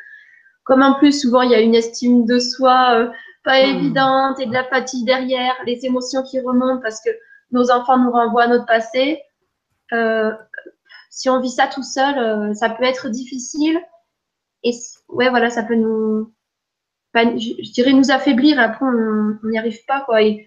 Comme 0.64 0.82
en 0.82 0.94
plus, 0.94 1.18
souvent, 1.18 1.40
il 1.40 1.50
y 1.50 1.54
a 1.54 1.60
une 1.60 1.74
estime 1.74 2.26
de 2.26 2.38
soi 2.38 2.94
euh, 2.94 3.10
pas 3.42 3.62
hmm. 3.62 3.70
évidente 3.70 4.38
et 4.38 4.46
de 4.46 4.52
la 4.52 4.64
fatigue 4.64 5.06
derrière, 5.06 5.54
les 5.66 5.84
émotions 5.86 6.22
qui 6.22 6.38
remontent 6.40 6.82
parce 6.82 7.00
que 7.00 7.10
nos 7.52 7.70
enfants 7.70 7.98
nous 7.98 8.10
renvoient 8.10 8.44
à 8.44 8.48
notre 8.48 8.66
passé. 8.66 9.22
Euh, 9.92 10.30
si 11.08 11.30
on 11.30 11.40
vit 11.40 11.50
ça 11.50 11.66
tout 11.66 11.82
seul, 11.82 12.18
euh, 12.18 12.54
ça 12.54 12.68
peut 12.68 12.84
être 12.84 13.08
difficile. 13.08 13.80
Et 14.62 14.72
ouais, 15.08 15.30
voilà, 15.30 15.50
ça 15.50 15.62
peut 15.62 15.74
nous, 15.74 16.32
je, 17.14 17.72
dirais 17.72 17.92
nous 17.92 18.10
affaiblir. 18.10 18.58
Après, 18.58 18.84
on 18.84 19.48
n'y 19.48 19.58
arrive 19.58 19.84
pas, 19.86 20.02
quoi. 20.02 20.22
Et 20.22 20.46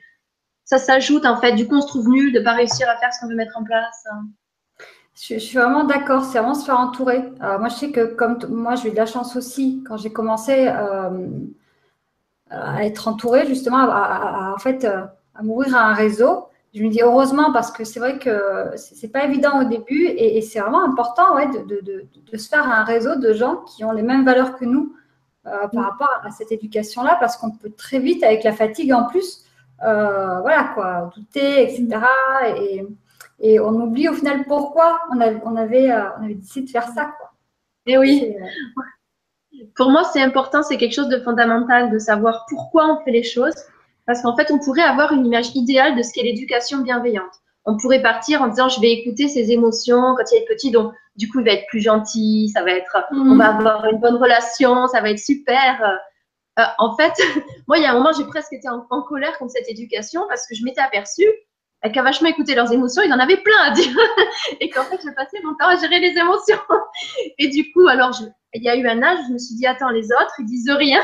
ça 0.63 0.77
s'ajoute, 0.77 1.25
en 1.25 1.37
fait. 1.37 1.53
Du 1.53 1.67
coup, 1.67 1.75
on 1.75 1.81
se 1.81 1.87
trouve 1.87 2.09
nul 2.09 2.33
de 2.33 2.39
pas 2.39 2.53
réussir 2.53 2.87
à 2.89 2.97
faire 2.97 3.13
ce 3.13 3.19
qu'on 3.19 3.27
veut 3.27 3.35
mettre 3.35 3.57
en 3.57 3.63
place. 3.63 4.05
Hein. 4.11 4.25
Je, 5.15 5.37
suis 5.37 5.57
vraiment 5.57 5.83
d'accord, 5.83 6.23
c'est 6.23 6.39
vraiment 6.39 6.55
se 6.55 6.65
faire 6.65 6.79
entourer. 6.79 7.23
moi, 7.39 7.67
je 7.69 7.75
sais 7.75 7.91
que 7.91 8.05
comme 8.15 8.39
moi, 8.49 8.75
j'ai 8.75 8.89
eu 8.89 8.91
de 8.91 8.97
la 8.97 9.05
chance 9.05 9.35
aussi 9.35 9.83
quand 9.87 9.97
j'ai 9.97 10.11
commencé 10.11 10.67
euh, 10.67 11.27
à 12.49 12.83
être 12.85 13.07
entourée, 13.07 13.45
justement, 13.45 13.77
à, 13.77 14.53
en 14.55 14.57
fait, 14.57 14.85
euh, 14.85 15.03
à 15.35 15.43
m'ouvrir 15.43 15.75
à 15.75 15.81
un 15.81 15.93
réseau. 15.93 16.47
Je 16.73 16.83
me 16.83 16.89
dis 16.89 17.01
heureusement 17.01 17.53
parce 17.53 17.71
que 17.71 17.83
c'est 17.83 17.99
vrai 17.99 18.17
que 18.17 18.71
c'est 18.75 19.11
pas 19.11 19.25
évident 19.25 19.61
au 19.61 19.63
début 19.63 20.05
et, 20.07 20.41
c'est 20.41 20.59
vraiment 20.59 20.83
important 20.83 21.35
ouais, 21.35 21.47
de, 21.47 21.81
de, 21.81 22.05
de, 22.31 22.37
se 22.37 22.49
faire 22.49 22.67
un 22.67 22.83
réseau 22.83 23.15
de 23.15 23.31
gens 23.31 23.57
qui 23.57 23.83
ont 23.83 23.91
les 23.91 24.01
mêmes 24.01 24.25
valeurs 24.25 24.55
que 24.57 24.65
nous 24.65 24.95
euh, 25.45 25.67
par 25.67 25.83
mm. 25.83 25.85
rapport 25.85 26.21
à 26.23 26.31
cette 26.31 26.51
éducation-là 26.51 27.17
parce 27.19 27.37
qu'on 27.37 27.51
peut 27.51 27.69
très 27.69 27.99
vite, 27.99 28.23
avec 28.23 28.43
la 28.43 28.53
fatigue 28.53 28.91
en 28.91 29.05
plus, 29.05 29.45
voilà 29.79 30.71
quoi, 30.73 31.11
douter, 31.15 31.63
etc. 31.63 31.99
Et, 32.57 32.87
et 33.43 33.59
on 33.59 33.73
oublie 33.73 34.07
au 34.07 34.13
final 34.13 34.45
pourquoi 34.45 35.01
on, 35.11 35.19
avait, 35.19 35.41
on 35.43 35.55
avait, 35.57 35.91
euh, 35.91 36.03
on 36.17 36.23
avait 36.23 36.35
décidé 36.35 36.65
de 36.65 36.71
faire 36.71 36.87
ça. 36.87 37.13
Quoi. 37.17 37.33
Et 37.85 37.97
oui. 37.97 38.33
Euh, 38.39 39.65
Pour 39.75 39.91
moi, 39.91 40.05
c'est 40.05 40.21
important, 40.21 40.63
c'est 40.63 40.77
quelque 40.77 40.93
chose 40.93 41.09
de 41.09 41.19
fondamental 41.19 41.91
de 41.91 41.99
savoir 41.99 42.45
pourquoi 42.47 42.87
on 42.87 43.03
fait 43.03 43.11
les 43.11 43.23
choses. 43.23 43.53
Parce 44.05 44.21
qu'en 44.21 44.35
fait, 44.35 44.51
on 44.51 44.59
pourrait 44.59 44.81
avoir 44.81 45.13
une 45.13 45.25
image 45.25 45.55
idéale 45.55 45.95
de 45.95 46.03
ce 46.03 46.11
qu'est 46.13 46.23
l'éducation 46.23 46.79
bienveillante. 46.79 47.31
On 47.65 47.77
pourrait 47.77 48.01
partir 48.01 48.41
en 48.41 48.47
disant, 48.47 48.67
je 48.67 48.81
vais 48.81 48.91
écouter 48.91 49.29
ses 49.29 49.51
émotions 49.51 50.15
quand 50.17 50.31
il 50.31 50.37
est 50.37 50.45
petit, 50.45 50.71
donc 50.71 50.93
du 51.15 51.29
coup, 51.29 51.39
il 51.39 51.45
va 51.45 51.53
être 51.53 51.67
plus 51.67 51.79
gentil, 51.79 52.49
ça 52.53 52.63
va 52.63 52.71
être, 52.71 52.97
on 53.11 53.35
mm. 53.35 53.37
va 53.37 53.55
avoir 53.55 53.85
une 53.85 53.99
bonne 53.99 54.17
relation, 54.17 54.87
ça 54.87 55.01
va 55.01 55.11
être 55.11 55.19
super. 55.19 55.81
Euh, 56.59 56.63
en 56.77 56.95
fait, 56.97 57.13
moi, 57.67 57.77
il 57.77 57.83
y 57.83 57.85
a 57.85 57.91
un 57.91 57.93
moment, 57.93 58.11
j'ai 58.11 58.25
presque 58.25 58.51
été 58.51 58.67
en, 58.67 58.85
en 58.89 59.01
colère 59.03 59.37
contre 59.37 59.51
cette 59.51 59.69
éducation 59.69 60.25
parce 60.27 60.45
que 60.47 60.55
je 60.55 60.65
m'étais 60.65 60.81
aperçue 60.81 61.29
qui 61.91 61.99
a 61.99 62.03
vachement 62.03 62.29
écouté 62.29 62.55
leurs 62.55 62.71
émotions, 62.71 63.01
ils 63.01 63.11
en 63.11 63.19
avaient 63.19 63.37
plein 63.37 63.61
à 63.61 63.71
dire. 63.71 63.95
et 64.61 64.69
qu'en 64.69 64.83
fait, 64.83 64.99
je 65.03 65.13
passais 65.13 65.39
mon 65.43 65.53
temps 65.55 65.67
à 65.67 65.75
gérer 65.75 65.99
les 65.99 66.17
émotions. 66.17 66.59
et 67.37 67.49
du 67.49 67.71
coup, 67.71 67.87
alors, 67.87 68.11
il 68.53 68.63
y 68.63 68.69
a 68.69 68.75
eu 68.75 68.87
un 68.87 69.01
âge, 69.01 69.19
je 69.27 69.33
me 69.33 69.37
suis 69.37 69.55
dit, 69.55 69.65
attends, 69.65 69.89
les 69.89 70.05
autres, 70.05 70.33
ils 70.39 70.45
disent 70.45 70.69
rien. 70.69 71.03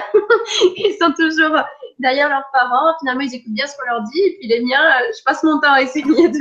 ils 0.78 0.96
sont 1.02 1.12
toujours 1.12 1.58
derrière 2.00 2.30
leurs 2.30 2.50
parents. 2.52 2.98
Finalement, 3.00 3.22
ils 3.22 3.36
écoutent 3.36 3.54
bien 3.54 3.68
ce 3.68 3.76
qu'on 3.78 3.88
leur 3.88 4.04
dit. 4.04 4.20
Et 4.20 4.38
puis 4.40 4.48
les 4.48 4.62
miens, 4.62 4.84
euh, 4.84 5.12
je 5.18 5.24
passe 5.24 5.44
mon 5.44 5.60
temps 5.60 5.74
à 5.74 5.82
essayer 5.82 6.30
de. 6.30 6.40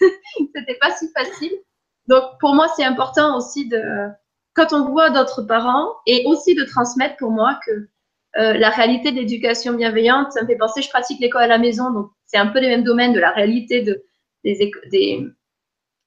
C'était 0.54 0.78
pas 0.80 0.90
si 0.92 1.10
facile. 1.16 1.52
Donc, 2.06 2.24
pour 2.40 2.54
moi, 2.54 2.66
c'est 2.76 2.84
important 2.84 3.36
aussi 3.36 3.68
de, 3.68 3.80
quand 4.54 4.72
on 4.72 4.88
voit 4.90 5.10
d'autres 5.10 5.42
parents, 5.42 5.94
et 6.06 6.24
aussi 6.26 6.54
de 6.54 6.64
transmettre 6.64 7.16
pour 7.16 7.30
moi 7.30 7.58
que 7.64 7.70
euh, 8.38 8.52
la 8.54 8.70
réalité 8.70 9.10
de 9.10 9.16
l'éducation 9.16 9.72
bienveillante, 9.72 10.32
ça 10.32 10.42
me 10.42 10.46
fait 10.46 10.56
penser, 10.56 10.82
je 10.82 10.88
pratique 10.88 11.20
l'école 11.20 11.42
à 11.42 11.46
la 11.48 11.58
maison, 11.58 11.90
donc 11.90 12.10
c'est 12.26 12.36
un 12.36 12.46
peu 12.46 12.60
les 12.60 12.68
mêmes 12.68 12.84
domaines 12.84 13.12
de 13.12 13.20
la 13.20 13.30
réalité 13.30 13.82
de, 13.82 14.04
des, 14.44 14.72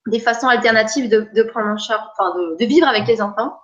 des, 0.07 0.19
façons 0.19 0.47
alternatives 0.47 1.09
de, 1.09 1.43
prendre 1.43 1.67
en 1.67 1.77
charge, 1.77 2.03
enfin 2.17 2.33
de, 2.59 2.65
vivre 2.65 2.87
avec 2.87 3.07
les 3.07 3.21
enfants. 3.21 3.57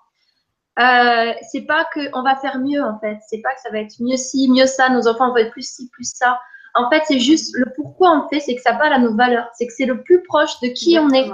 Euh, 0.79 1.33
c'est 1.51 1.65
pas 1.65 1.85
qu'on 1.93 2.23
va 2.23 2.35
faire 2.37 2.57
mieux 2.59 2.81
en 2.81 2.97
fait, 2.99 3.17
c'est 3.27 3.41
pas 3.41 3.53
que 3.53 3.61
ça 3.61 3.69
va 3.69 3.79
être 3.79 3.95
mieux 3.99 4.15
ci, 4.15 4.49
mieux 4.49 4.65
ça, 4.65 4.89
nos 4.89 5.07
enfants 5.07 5.29
vont 5.29 5.37
être 5.37 5.51
plus 5.51 5.69
ci, 5.69 5.89
plus 5.89 6.09
ça. 6.15 6.39
En 6.73 6.89
fait, 6.89 7.01
c'est 7.05 7.19
juste 7.19 7.53
le 7.55 7.65
pourquoi 7.75 8.11
on 8.11 8.29
fait, 8.29 8.39
c'est 8.39 8.55
que 8.55 8.61
ça 8.61 8.73
parle 8.73 8.93
à 8.93 8.99
nos 8.99 9.15
valeurs, 9.15 9.49
c'est 9.55 9.67
que 9.67 9.73
c'est 9.75 9.85
le 9.85 10.01
plus 10.03 10.23
proche 10.23 10.59
de 10.61 10.67
qui 10.67 10.97
on 10.97 11.09
est. 11.09 11.29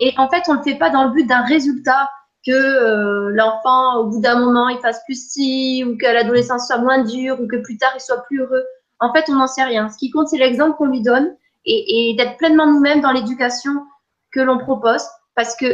Et 0.00 0.14
en 0.18 0.28
fait, 0.28 0.42
on 0.48 0.54
le 0.54 0.62
fait 0.62 0.76
pas 0.76 0.90
dans 0.90 1.04
le 1.04 1.10
but 1.10 1.26
d'un 1.26 1.42
résultat, 1.42 2.08
que 2.46 2.52
euh, 2.52 3.30
l'enfant, 3.34 3.96
au 3.96 4.06
bout 4.06 4.20
d'un 4.20 4.38
moment, 4.38 4.68
il 4.68 4.78
fasse 4.78 5.02
plus 5.04 5.30
si, 5.30 5.84
ou 5.84 5.96
que 5.98 6.06
l'adolescence 6.06 6.68
soit 6.68 6.78
moins 6.78 7.02
dure, 7.02 7.40
ou 7.40 7.48
que 7.48 7.56
plus 7.56 7.76
tard, 7.76 7.90
il 7.94 8.00
soit 8.00 8.22
plus 8.22 8.40
heureux. 8.40 8.64
En 9.00 9.12
fait, 9.12 9.24
on 9.28 9.34
n'en 9.34 9.48
sait 9.48 9.64
rien. 9.64 9.88
Ce 9.88 9.98
qui 9.98 10.10
compte, 10.10 10.28
c'est 10.28 10.38
l'exemple 10.38 10.76
qu'on 10.76 10.86
lui 10.86 11.02
donne 11.02 11.34
et, 11.64 12.10
et 12.10 12.14
d'être 12.14 12.36
pleinement 12.36 12.66
nous-mêmes 12.66 13.00
dans 13.00 13.10
l'éducation 13.10 13.72
que 14.32 14.40
l'on 14.40 14.58
propose. 14.58 15.02
Parce 15.34 15.56
que 15.56 15.66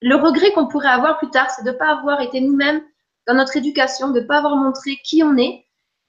le 0.00 0.14
regret 0.16 0.52
qu'on 0.52 0.68
pourrait 0.68 0.88
avoir 0.88 1.18
plus 1.18 1.30
tard, 1.30 1.50
c'est 1.50 1.64
de 1.64 1.70
ne 1.70 1.76
pas 1.76 1.90
avoir 1.90 2.20
été 2.20 2.40
nous-mêmes 2.40 2.80
dans 3.26 3.34
notre 3.34 3.56
éducation, 3.56 4.10
de 4.10 4.20
ne 4.20 4.26
pas 4.26 4.38
avoir 4.38 4.56
montré 4.56 4.96
qui 5.04 5.22
on 5.22 5.36
est. 5.36 5.64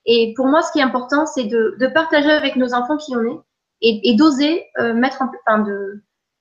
Et 0.05 0.34
pour 0.36 0.48
moi, 0.48 0.62
ce 0.62 0.72
qui 0.72 0.79
est 0.79 0.84
important, 0.84 1.25
c'est 1.25 1.46
de, 1.46 1.91
partager 1.93 2.31
avec 2.31 2.55
nos 2.55 2.74
enfants 2.74 2.98
qui 2.98 3.15
on 3.15 3.24
est 3.24 3.39
et, 3.81 4.15
d'oser 4.15 4.65
euh, 4.79 4.93
mettre 4.93 5.22
en, 5.22 5.31
enfin, 5.48 5.65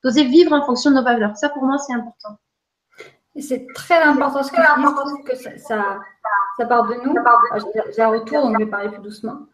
d'oser 0.05 0.25
vivre 0.25 0.52
en 0.52 0.64
fonction 0.64 0.90
de 0.90 0.97
nos 0.97 1.05
valeurs. 1.05 1.37
Ça, 1.37 1.49
pour 1.49 1.64
moi, 1.64 1.78
c'est 1.78 1.95
important 1.95 2.38
c'est 3.40 3.67
très 3.75 4.02
important 4.02 4.43
ce 4.43 4.50
que 4.50 4.57
tu 4.57 4.62
dis, 5.17 5.25
que 5.25 5.37
ça, 5.37 5.99
ça, 6.57 6.67
part 6.67 6.87
de 6.87 6.95
nous. 7.05 7.14
J'ai 7.95 8.02
un 8.02 8.09
retour, 8.09 8.43
donc 8.43 8.57
je 8.59 8.64
vais 8.64 8.71
parler 8.71 8.88
plus 8.88 9.02
doucement. 9.02 9.47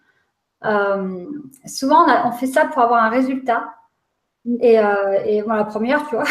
Euh, 0.65 1.27
souvent, 1.67 2.07
on, 2.25 2.33
fait 2.33 2.47
ça 2.47 2.67
pour 2.67 2.83
avoir 2.83 3.03
un 3.03 3.11
résultat. 3.11 3.75
Et, 4.61 4.79
euh, 4.79 5.21
et 5.25 5.43
la 5.43 5.65
première, 5.65 6.07
tu 6.09 6.17
vois. 6.17 6.25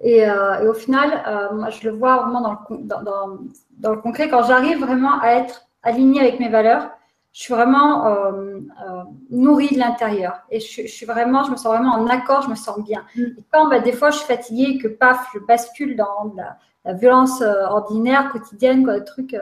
Et, 0.00 0.28
euh, 0.28 0.60
et 0.62 0.68
au 0.68 0.74
final, 0.74 1.22
euh, 1.26 1.54
moi, 1.54 1.70
je 1.70 1.88
le 1.88 1.94
vois 1.94 2.16
vraiment 2.22 2.40
dans 2.40 2.52
le, 2.52 2.78
dans, 2.84 3.02
dans, 3.02 3.38
dans 3.78 3.90
le 3.92 4.00
concret. 4.00 4.28
Quand 4.28 4.42
j'arrive 4.44 4.80
vraiment 4.80 5.20
à 5.20 5.32
être 5.32 5.66
alignée 5.82 6.20
avec 6.20 6.40
mes 6.40 6.48
valeurs, 6.48 6.90
je 7.32 7.42
suis 7.42 7.54
vraiment 7.54 8.06
euh, 8.06 8.58
euh, 8.88 9.02
nourrie 9.30 9.72
de 9.72 9.78
l'intérieur 9.78 10.42
et 10.50 10.58
je, 10.58 10.82
je, 10.82 10.88
suis 10.88 11.06
vraiment, 11.06 11.44
je 11.44 11.52
me 11.52 11.56
sens 11.56 11.66
vraiment 11.66 11.92
en 11.92 12.06
accord, 12.08 12.42
je 12.42 12.50
me 12.50 12.56
sens 12.56 12.82
bien. 12.82 13.04
Mm. 13.14 13.22
Et 13.38 13.44
quand 13.52 13.68
bah, 13.68 13.78
des 13.78 13.92
fois 13.92 14.10
je 14.10 14.18
suis 14.18 14.26
fatiguée, 14.26 14.78
que 14.78 14.88
paf, 14.88 15.28
je 15.32 15.38
bascule 15.38 15.94
dans 15.96 16.32
la, 16.34 16.56
la 16.84 16.94
violence 16.94 17.40
ordinaire, 17.42 18.30
quotidienne, 18.32 18.84
quoi, 18.84 18.96
le 18.96 19.04
truc. 19.04 19.36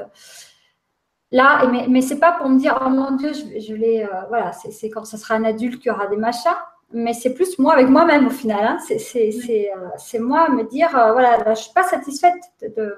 Là, 1.31 1.67
mais, 1.71 1.87
mais 1.88 2.00
c'est 2.00 2.19
pas 2.19 2.33
pour 2.33 2.49
me 2.49 2.59
dire, 2.59 2.79
oh 2.85 2.88
mon 2.88 3.12
Dieu, 3.12 3.33
je, 3.35 3.61
je 3.61 3.75
l'ai, 3.75 4.03
euh, 4.03 4.23
voilà, 4.29 4.53
c'est 4.53 4.88
quand 4.88 5.05
ça 5.05 5.19
sera 5.19 5.35
un 5.35 5.45
adulte 5.45 5.81
qui 5.81 5.91
aura 5.91 6.07
des 6.07 6.17
machins, 6.17 6.50
mais 6.92 7.12
c'est 7.12 7.35
plus 7.35 7.59
moi 7.59 7.75
avec 7.75 7.88
moi-même 7.88 8.26
au 8.26 8.30
final. 8.30 8.64
Hein. 8.64 8.78
C'est 8.78 10.18
moi 10.18 10.49
me 10.49 10.64
dire, 10.64 10.90
voilà, 10.90 11.38
là, 11.38 11.54
je 11.54 11.62
suis 11.62 11.73
pas 11.73 11.85
satisfaite 11.85 12.35
de, 12.62 12.68
de, 12.68 12.97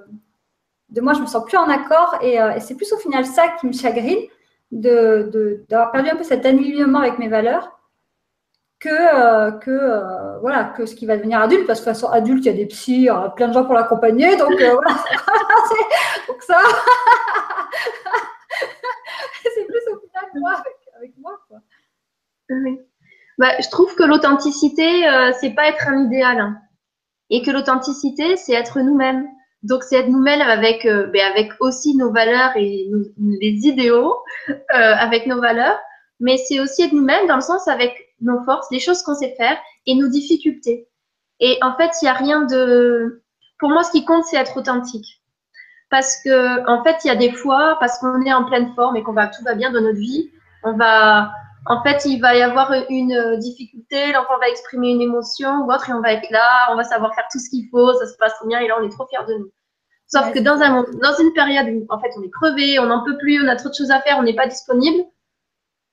de, 0.91 1.01
moi, 1.01 1.15
je 1.15 1.21
me 1.21 1.27
sens 1.27 1.45
plus 1.45 1.57
en 1.57 1.69
accord 1.69 2.19
et, 2.23 2.35
et 2.35 2.61
c'est 2.61 2.77
plus 2.77 2.93
au 2.93 2.99
final 2.99 3.27
ça 3.27 3.49
qui 3.61 3.67
me 3.67 3.73
chagrine 3.73 4.27
de, 4.71 5.65
d'avoir 5.69 5.91
perdu 5.93 6.11
un 6.11 6.17
peu 6.17 6.25
cet 6.25 6.47
alignement 6.47 7.01
avec 7.01 7.19
mes 7.19 7.29
valeurs 7.29 7.81
que, 8.79 8.89
euh, 8.89 9.53
que, 9.53 9.71
euh, 9.71 10.39
voilà, 10.39 10.65
que 10.65 10.87
ce 10.87 10.95
qui 10.95 11.07
va 11.07 11.17
devenir 11.17 11.41
adulte, 11.41 11.67
parce 11.67 11.81
que 11.81 11.85
de 11.85 11.91
toute 11.91 12.01
façon, 12.01 12.13
adulte, 12.13 12.45
il 12.47 12.49
y 12.49 12.55
a 12.55 12.57
des 12.57 12.67
psys, 12.67 12.95
il 12.95 13.03
y 13.03 13.09
a 13.11 13.29
plein 13.29 13.49
de 13.49 13.53
gens 13.53 13.65
pour 13.65 13.75
l'accompagner, 13.75 14.37
donc 14.37 14.59
euh, 14.61 14.73
voilà, 14.73 14.95
donc 16.29 16.43
ça, 16.43 16.59
c'est 19.43 19.67
plus 19.67 19.93
au 19.93 20.01
final 20.01 20.31
moi 20.35 20.53
avec, 20.53 20.77
avec 20.97 21.13
moi. 21.19 21.39
Quoi. 21.47 21.59
Oui. 22.49 22.81
Bah, 23.41 23.59
je 23.59 23.71
trouve 23.71 23.95
que 23.95 24.03
l'authenticité, 24.03 25.09
euh, 25.09 25.33
c'est 25.41 25.55
pas 25.55 25.67
être 25.69 25.89
un 25.89 26.05
idéal, 26.05 26.39
hein. 26.39 26.59
et 27.31 27.41
que 27.41 27.51
l'authenticité, 27.51 28.37
c'est 28.37 28.53
être 28.53 28.81
nous-mêmes. 28.81 29.27
Donc, 29.63 29.83
c'est 29.83 29.97
être 29.97 30.11
nous-mêmes 30.11 30.43
avec, 30.43 30.85
euh, 30.85 31.07
ben, 31.07 31.23
avec 31.33 31.51
aussi 31.59 31.97
nos 31.97 32.13
valeurs 32.13 32.55
et 32.57 32.91
les 33.17 33.67
idéaux, 33.67 34.15
euh, 34.51 34.55
avec 34.75 35.27
nos 35.27 35.41
valeurs, 35.41 35.79
mais 36.21 36.37
c'est 36.37 36.61
aussi 36.61 36.83
être 36.83 36.93
nous-mêmes 36.93 37.27
dans 37.29 37.37
le 37.37 37.41
sens 37.41 37.67
avec 37.67 37.95
nos 38.21 38.45
forces, 38.45 38.67
les 38.71 38.79
choses 38.79 39.03
qu'on 39.03 39.15
sait 39.15 39.35
faire 39.39 39.57
et 39.87 39.95
nos 39.95 40.09
difficultés. 40.09 40.87
Et 41.41 41.59
en 41.63 41.75
fait, 41.79 41.93
il 42.03 42.05
n'y 42.05 42.11
a 42.11 42.15
rien 42.15 42.43
de. 42.43 43.23
Pour 43.59 43.71
moi, 43.71 43.85
ce 43.85 43.91
qui 43.91 44.05
compte, 44.05 44.25
c'est 44.25 44.37
être 44.37 44.59
authentique. 44.59 45.23
Parce 45.89 46.23
que, 46.23 46.69
en 46.69 46.85
fait, 46.85 46.99
il 47.05 47.09
y 47.09 47.11
a 47.11 47.17
des 47.17 47.33
fois, 47.33 47.79
parce 47.81 47.99
qu'on 48.01 48.21
est 48.21 48.35
en 48.35 48.45
pleine 48.45 48.75
forme 48.75 48.97
et 48.97 49.03
qu'on 49.03 49.15
va 49.15 49.29
tout 49.29 49.43
va 49.45 49.55
bien 49.55 49.73
dans 49.73 49.81
notre 49.81 49.99
vie, 49.99 50.31
on 50.63 50.77
va, 50.77 51.33
en 51.67 51.83
fait, 51.83 52.05
il 52.07 52.21
va 52.21 52.35
y 52.35 52.43
avoir 52.43 52.73
une 52.89 53.37
difficulté, 53.39 54.13
l'enfant 54.13 54.39
va 54.39 54.49
exprimer 54.49 54.91
une 54.91 55.03
émotion 55.03 55.65
ou 55.65 55.73
autre 55.73 55.91
et 55.91 55.93
on 55.93 56.01
va 56.01 56.13
être 56.13 56.31
là, 56.31 56.69
on 56.73 56.77
va 56.77 56.85
savoir 56.85 57.15
faire 57.15 57.27
tout 57.31 57.39
ce 57.39 57.51
qu'il 57.51 57.69
faut, 57.71 57.93
ça 57.95 58.07
se 58.07 58.17
passe 58.17 58.35
trop 58.37 58.49
bien 58.49 58.61
et 58.61 58.69
là, 58.69 58.77
on 58.81 58.85
est 58.85 58.91
trop 58.91 59.07
fiers 59.07 59.27
de 59.29 59.35
nous. 59.35 59.53
Sauf 60.07 60.27
ouais, 60.27 60.33
que 60.33 60.39
dans, 60.41 60.61
un, 60.61 60.83
dans 61.03 61.17
une 61.21 61.33
période 61.35 61.69
où, 61.69 61.87
en 61.89 62.01
fait, 62.01 62.11
on 62.19 62.23
est 62.23 62.31
crevé, 62.31 62.79
on 62.79 62.87
n'en 62.87 63.05
peut 63.05 63.17
plus, 63.19 63.45
on 63.45 63.49
a 63.49 63.57
trop 63.57 63.69
de 63.69 63.75
choses 63.75 63.91
à 63.91 64.01
faire, 64.01 64.19
on 64.19 64.23
n'est 64.23 64.35
pas 64.35 64.47
disponible, 64.47 65.05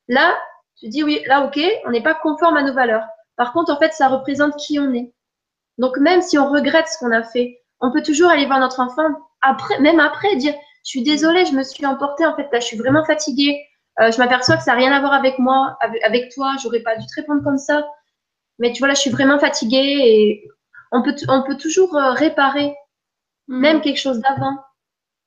là, 0.08 0.36
tu 0.80 0.88
dis 0.88 1.03
oui, 1.03 1.21
là, 1.27 1.45
ok, 1.45 1.60
on 1.86 1.91
n'est 1.91 2.03
pas 2.03 2.15
conforme 2.15 2.58
à 2.58 2.63
nos 2.63 2.73
valeurs. 2.73 3.06
Par 3.36 3.53
contre, 3.53 3.71
en 3.71 3.77
fait, 3.77 3.93
ça 3.93 4.08
représente 4.08 4.56
qui 4.56 4.80
on 4.80 4.93
est. 4.93 5.13
Donc, 5.77 5.97
même 5.97 6.21
si 6.21 6.39
on 6.39 6.49
regrette 6.49 6.88
ce 6.88 6.97
qu'on 6.97 7.12
a 7.12 7.23
fait, 7.23 7.62
on 7.80 7.91
peut 7.91 8.01
toujours 8.01 8.30
aller 8.30 8.45
voir 8.45 8.60
notre 8.60 8.80
enfant 8.80 9.08
après, 9.41 9.80
même 9.80 9.99
après, 9.99 10.36
dire, 10.38 10.56
je 10.84 10.89
suis 10.89 11.03
désolée, 11.03 11.45
je 11.45 11.53
me 11.53 11.63
suis 11.63 11.86
emportée, 11.86 12.25
en 12.25 12.36
fait, 12.36 12.47
là, 12.51 12.60
je 12.60 12.65
suis 12.65 12.77
vraiment 12.77 13.06
fatiguée, 13.06 13.60
euh, 13.99 14.12
je 14.12 14.17
m'aperçois 14.17 14.57
que 14.57 14.63
ça 14.63 14.71
n'a 14.71 14.77
rien 14.77 14.91
à 14.91 14.99
voir 14.99 15.13
avec 15.13 15.39
moi, 15.39 15.77
avec, 16.03 16.31
toi, 16.33 16.55
j'aurais 16.62 16.81
pas 16.81 16.95
dû 16.95 17.05
te 17.05 17.15
répondre 17.15 17.43
comme 17.43 17.57
ça. 17.57 17.88
Mais 18.60 18.71
tu 18.71 18.79
vois, 18.79 18.88
là, 18.88 18.93
je 18.93 19.01
suis 19.01 19.10
vraiment 19.10 19.39
fatiguée 19.39 19.77
et 19.77 20.47
on 20.91 21.01
peut, 21.03 21.15
on 21.29 21.43
peut 21.43 21.57
toujours 21.57 21.95
euh, 21.95 22.12
réparer, 22.12 22.73
mmh. 23.47 23.60
même 23.60 23.81
quelque 23.81 23.99
chose 23.99 24.19
d'avant. 24.19 24.57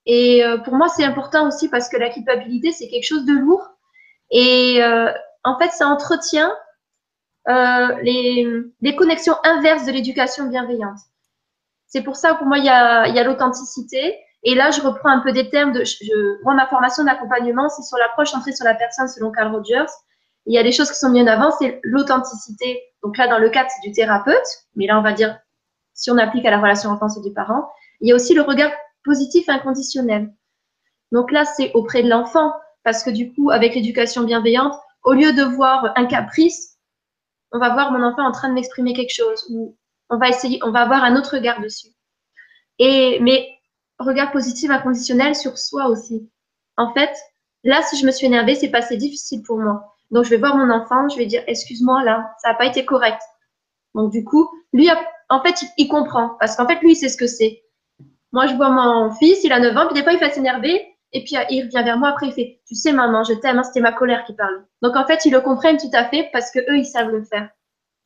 Et 0.06 0.44
euh, 0.44 0.58
pour 0.58 0.74
moi, 0.74 0.88
c'est 0.88 1.04
important 1.04 1.46
aussi 1.46 1.68
parce 1.68 1.88
que 1.88 1.96
la 1.96 2.10
culpabilité, 2.10 2.72
c'est 2.72 2.88
quelque 2.88 3.06
chose 3.06 3.24
de 3.24 3.32
lourd. 3.32 3.70
Et 4.30 4.82
euh, 4.82 5.12
en 5.44 5.58
fait, 5.58 5.70
ça 5.70 5.86
entretient 5.88 6.52
euh, 7.48 7.96
les, 8.02 8.46
les, 8.80 8.96
connexions 8.96 9.34
inverses 9.44 9.86
de 9.86 9.92
l'éducation 9.92 10.48
bienveillante. 10.48 10.98
C'est 11.86 12.02
pour 12.02 12.16
ça, 12.16 12.34
pour 12.34 12.46
moi, 12.46 12.58
il 12.58 12.64
y 12.64 12.68
a, 12.68 13.08
y 13.08 13.18
a 13.18 13.24
l'authenticité. 13.24 14.16
Et 14.42 14.54
là, 14.54 14.70
je 14.70 14.80
reprends 14.80 15.10
un 15.10 15.20
peu 15.20 15.32
des 15.32 15.50
termes 15.50 15.72
de. 15.72 15.84
Je, 15.84 16.42
moi, 16.42 16.54
ma 16.54 16.66
formation 16.66 17.04
d'accompagnement, 17.04 17.68
c'est 17.68 17.82
sur 17.82 17.98
l'approche 17.98 18.30
centrée 18.30 18.52
sur 18.52 18.64
la 18.64 18.74
personne 18.74 19.08
selon 19.08 19.30
Carl 19.30 19.54
Rogers. 19.54 19.90
Il 20.46 20.54
y 20.54 20.58
a 20.58 20.62
des 20.62 20.72
choses 20.72 20.90
qui 20.90 20.98
sont 20.98 21.10
mises 21.10 21.24
en 21.24 21.26
avant, 21.26 21.50
c'est 21.50 21.80
l'authenticité. 21.82 22.82
Donc 23.02 23.18
là, 23.18 23.28
dans 23.28 23.38
le 23.38 23.50
cadre, 23.50 23.68
du 23.82 23.92
thérapeute, 23.92 24.66
mais 24.74 24.86
là, 24.86 24.98
on 24.98 25.02
va 25.02 25.12
dire, 25.12 25.38
si 25.94 26.10
on 26.10 26.16
applique 26.16 26.46
à 26.46 26.50
la 26.50 26.58
relation 26.58 26.90
enfance 26.90 27.18
et 27.18 27.20
du 27.20 27.32
parent. 27.32 27.70
Il 28.00 28.08
y 28.08 28.12
a 28.12 28.14
aussi 28.14 28.34
le 28.34 28.40
regard 28.40 28.70
positif 29.04 29.48
inconditionnel. 29.48 30.32
Donc 31.12 31.30
là, 31.30 31.44
c'est 31.44 31.72
auprès 31.74 32.02
de 32.02 32.08
l'enfant, 32.08 32.52
parce 32.84 33.02
que 33.02 33.10
du 33.10 33.32
coup, 33.32 33.50
avec 33.50 33.74
l'éducation 33.74 34.22
bienveillante, 34.24 34.74
au 35.02 35.12
lieu 35.12 35.32
de 35.32 35.42
voir 35.42 35.92
un 35.96 36.06
caprice, 36.06 36.78
on 37.52 37.58
va 37.58 37.70
voir 37.70 37.92
mon 37.92 38.02
enfant 38.02 38.26
en 38.26 38.32
train 38.32 38.48
de 38.48 38.54
m'exprimer 38.54 38.94
quelque 38.94 39.14
chose, 39.14 39.46
ou 39.50 39.76
on 40.08 40.18
va 40.18 40.28
essayer, 40.28 40.58
on 40.62 40.70
va 40.70 40.80
avoir 40.80 41.04
un 41.04 41.16
autre 41.16 41.34
regard 41.36 41.60
dessus. 41.60 41.88
Et, 42.78 43.18
mais 43.20 43.48
regard 44.04 44.32
positif 44.32 44.70
inconditionnel 44.70 45.34
sur 45.34 45.58
soi 45.58 45.86
aussi. 45.86 46.28
En 46.76 46.92
fait, 46.94 47.10
là, 47.64 47.82
si 47.82 47.98
je 47.98 48.06
me 48.06 48.10
suis 48.10 48.26
énervée, 48.26 48.54
c'est 48.54 48.70
passé 48.70 48.96
difficile 48.96 49.42
pour 49.42 49.58
moi. 49.58 49.94
Donc, 50.10 50.24
je 50.24 50.30
vais 50.30 50.38
voir 50.38 50.56
mon 50.56 50.70
enfant, 50.70 51.08
je 51.08 51.16
vais 51.16 51.26
dire, 51.26 51.42
excuse-moi, 51.46 52.02
là, 52.04 52.34
ça 52.42 52.50
n'a 52.50 52.54
pas 52.54 52.66
été 52.66 52.84
correct. 52.84 53.20
Donc, 53.94 54.10
du 54.10 54.24
coup, 54.24 54.48
lui, 54.72 54.88
en 55.28 55.42
fait, 55.42 55.64
il, 55.76 55.88
comprend. 55.88 56.36
Parce 56.40 56.56
qu'en 56.56 56.66
fait, 56.66 56.80
lui, 56.80 56.92
il 56.92 56.96
sait 56.96 57.08
ce 57.08 57.16
que 57.16 57.26
c'est. 57.26 57.62
Moi, 58.32 58.46
je 58.46 58.54
vois 58.54 58.70
mon 58.70 59.12
fils, 59.14 59.44
il 59.44 59.52
a 59.52 59.60
9 59.60 59.76
ans, 59.76 59.86
puis 59.86 59.94
des 59.94 60.02
fois, 60.02 60.12
il 60.12 60.18
fait 60.18 60.32
s'énerver. 60.32 60.86
Et 61.12 61.24
puis, 61.24 61.34
il 61.50 61.64
revient 61.64 61.84
vers 61.84 61.98
moi 61.98 62.10
après, 62.10 62.28
il 62.28 62.32
fait, 62.32 62.60
tu 62.66 62.74
sais, 62.74 62.92
maman, 62.92 63.24
je 63.24 63.34
t'aime, 63.34 63.58
hein, 63.58 63.64
c'était 63.64 63.80
ma 63.80 63.92
colère 63.92 64.24
qui 64.24 64.34
parle. 64.34 64.64
Donc, 64.82 64.96
en 64.96 65.06
fait, 65.06 65.24
ils 65.24 65.32
le 65.32 65.40
comprennent 65.40 65.76
tout 65.76 65.90
à 65.92 66.04
fait 66.04 66.28
parce 66.32 66.50
que 66.50 66.60
eux, 66.60 66.78
ils 66.78 66.86
savent 66.86 67.10
le 67.10 67.24
faire. 67.24 67.48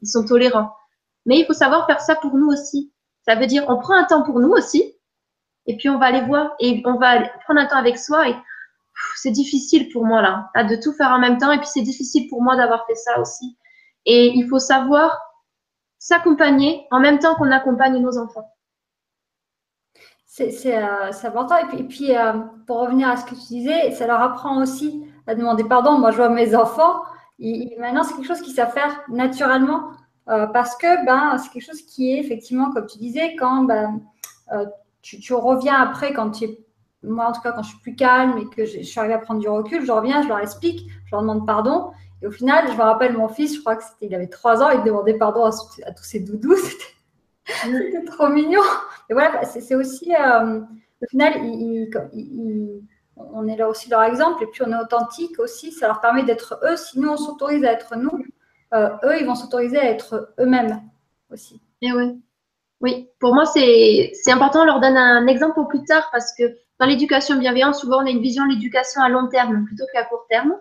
Ils 0.01 0.09
sont 0.09 0.25
tolérants. 0.25 0.73
Mais 1.27 1.39
il 1.39 1.47
faut 1.47 1.53
savoir 1.53 1.87
faire 1.87 2.01
ça 2.01 2.15
pour 2.17 2.35
nous 2.35 2.49
aussi. 2.49 2.93
Ça 3.27 3.35
veut 3.35 3.47
dire, 3.47 3.65
on 3.69 3.79
prend 3.79 3.95
un 3.95 4.05
temps 4.05 4.23
pour 4.23 4.41
nous 4.41 4.51
aussi. 4.51 4.94
Et 5.67 5.77
puis, 5.77 5.89
on 5.89 5.99
va 5.99 6.07
aller 6.07 6.23
voir 6.23 6.53
et 6.61 6.83
on 6.85 6.99
va 6.99 7.21
prendre 7.45 7.61
un 7.61 7.67
temps 7.67 7.79
avec 7.79 7.99
soi. 7.99 8.25
C'est 9.17 9.31
difficile 9.31 9.89
pour 9.91 10.05
moi, 10.05 10.23
là, 10.23 10.51
là, 10.55 10.65
de 10.65 10.77
tout 10.77 10.93
faire 10.93 11.11
en 11.11 11.19
même 11.19 11.39
temps. 11.39 11.53
Et 11.53 11.59
puis, 11.59 11.67
c'est 11.67 11.83
difficile 11.83 12.29
pour 12.29 12.43
moi 12.43 12.57
d'avoir 12.57 12.87
fait 12.87 12.95
ça 12.95 13.19
aussi. 13.21 13.57
Et 14.07 14.33
il 14.35 14.47
faut 14.49 14.59
savoir 14.59 15.19
s'accompagner 15.99 16.87
en 16.91 17.01
même 17.01 17.19
temps 17.19 17.35
qu'on 17.35 17.51
accompagne 17.51 17.99
nos 17.99 18.19
enfants. 18.19 18.51
C'est 20.27 20.77
euh, 20.77 21.13
important. 21.23 21.57
Et 21.73 21.85
puis, 21.85 22.17
euh, 22.17 22.33
pour 22.67 22.81
revenir 22.81 23.09
à 23.09 23.17
ce 23.17 23.25
que 23.25 23.37
tu 23.37 23.47
disais, 23.47 23.93
ça 23.93 24.07
leur 24.07 24.21
apprend 24.21 24.61
aussi 24.61 25.07
à 25.27 25.35
demander 25.35 25.65
pardon. 25.65 25.99
Moi, 25.99 26.11
je 26.11 26.17
vois 26.17 26.29
mes 26.29 26.57
enfants, 26.57 27.03
maintenant, 27.39 28.03
c'est 28.03 28.15
quelque 28.15 28.27
chose 28.27 28.43
qu'ils 28.43 28.55
savent 28.55 28.73
faire 28.73 29.01
naturellement 29.09 29.93
euh, 30.29 30.47
parce 30.49 30.77
que 30.77 31.07
ben, 31.07 31.39
c'est 31.39 31.51
quelque 31.51 31.67
chose 31.67 31.83
qui 31.83 32.13
est 32.13 32.19
effectivement, 32.19 32.73
comme 32.73 32.87
tu 32.87 32.99
disais, 32.99 33.37
quand 33.37 33.63
ben, 33.63 34.01
tu, 35.05 35.35
reviens 35.35 35.75
après, 35.75 36.13
quand 36.13 36.31
tu 36.31 36.45
es, 36.45 36.59
moi 37.03 37.29
en 37.29 37.33
tout 37.33 37.43
cas, 37.43 37.53
quand 37.53 37.63
je 37.63 37.69
suis 37.69 37.81
plus 37.81 37.95
calme 37.95 38.39
et 38.39 38.47
que 38.49 38.65
je, 38.65 38.83
suis 38.83 38.99
arrivée 38.99 39.15
à 39.15 39.19
prendre 39.19 39.41
du 39.41 39.49
recul, 39.49 39.85
je 39.85 39.93
reviens, 39.93 40.23
je 40.23 40.29
leur 40.29 40.39
explique, 40.39 40.89
je 41.05 41.11
leur 41.13 41.21
demande 41.21 41.47
pardon. 41.47 41.91
Et 42.23 42.27
au 42.27 42.31
final, 42.31 42.67
je 42.69 42.77
me 42.77 42.83
rappelle 42.83 43.13
mon 43.13 43.29
fils, 43.29 43.55
je 43.55 43.61
crois 43.61 43.77
que 43.77 43.85
c'était, 43.85 44.07
il 44.07 44.15
avait 44.15 44.29
trois 44.29 44.63
ans, 44.63 44.71
il 44.71 44.83
demandait 44.83 45.19
pardon 45.19 45.45
à, 45.45 45.51
tous 45.51 46.05
ses 46.05 46.21
doudous. 46.21 46.57
C'était 47.47 48.05
trop 48.07 48.29
mignon. 48.31 48.63
Et 49.11 49.13
voilà, 49.13 49.45
c'est 49.45 49.75
aussi, 49.75 50.15
euh, 50.19 50.61
au 50.61 51.07
final, 51.11 51.35
on 53.17 53.47
est 53.47 53.57
là 53.57 53.69
aussi 53.69 53.91
leur 53.91 54.03
exemple, 54.03 54.43
et 54.43 54.47
puis 54.47 54.63
on 54.67 54.73
est 54.73 54.81
authentique 54.81 55.39
aussi, 55.39 55.71
ça 55.71 55.89
leur 55.89 56.01
permet 56.01 56.23
d'être 56.23 56.59
eux. 56.65 56.77
Si 56.77 56.99
nous, 56.99 57.11
on 57.11 57.19
s'autorise 57.19 57.63
à 57.67 57.73
être 57.73 57.97
nous, 57.97 58.25
euh, 58.73 58.89
eux, 59.05 59.21
ils 59.21 59.27
vont 59.27 59.35
s'autoriser 59.35 59.79
à 59.79 59.91
être 59.91 60.33
eux-mêmes 60.41 60.81
aussi. 61.31 61.61
Et 61.83 61.93
oui. 61.93 62.24
Oui, 62.85 63.09
pour 63.19 63.35
moi, 63.35 63.47
c'est 63.47 64.13
important, 64.31 64.61
on 64.61 64.67
leur 64.67 64.79
donne 64.79 64.99
un 64.99 65.27
exemple 65.27 65.59
au 65.59 65.65
plus 65.65 65.83
tard, 65.85 66.07
parce 66.13 66.35
que 66.37 66.43
dans 66.79 66.85
l'éducation 66.85 67.37
bienveillante, 67.37 67.77
souvent, 67.77 68.03
on 68.03 68.07
a 68.07 68.11
une 68.11 68.21
vision 68.21 68.45
de 68.45 68.51
l'éducation 68.51 69.01
à 69.01 69.09
long 69.09 69.27
terme 69.29 69.65
plutôt 69.65 69.85
qu'à 69.95 70.05
court 70.05 70.27
terme. 70.29 70.53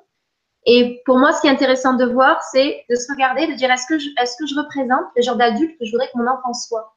Et 0.65 1.01
pour 1.05 1.17
moi, 1.17 1.33
ce 1.33 1.41
qui 1.41 1.47
est 1.47 1.49
intéressant 1.49 1.95
de 1.95 2.05
voir, 2.05 2.41
c'est 2.43 2.85
de 2.89 2.95
se 2.95 3.11
regarder, 3.11 3.47
de 3.47 3.55
dire 3.55 3.69
est-ce 3.69 3.85
que, 3.87 3.99
je, 3.99 4.07
est-ce 4.21 4.37
que 4.37 4.47
je 4.47 4.55
représente 4.55 5.03
le 5.17 5.21
genre 5.21 5.35
d'adulte 5.35 5.77
que 5.77 5.83
je 5.83 5.91
voudrais 5.91 6.07
que 6.13 6.17
mon 6.17 6.25
enfant 6.31 6.53
soit? 6.53 6.95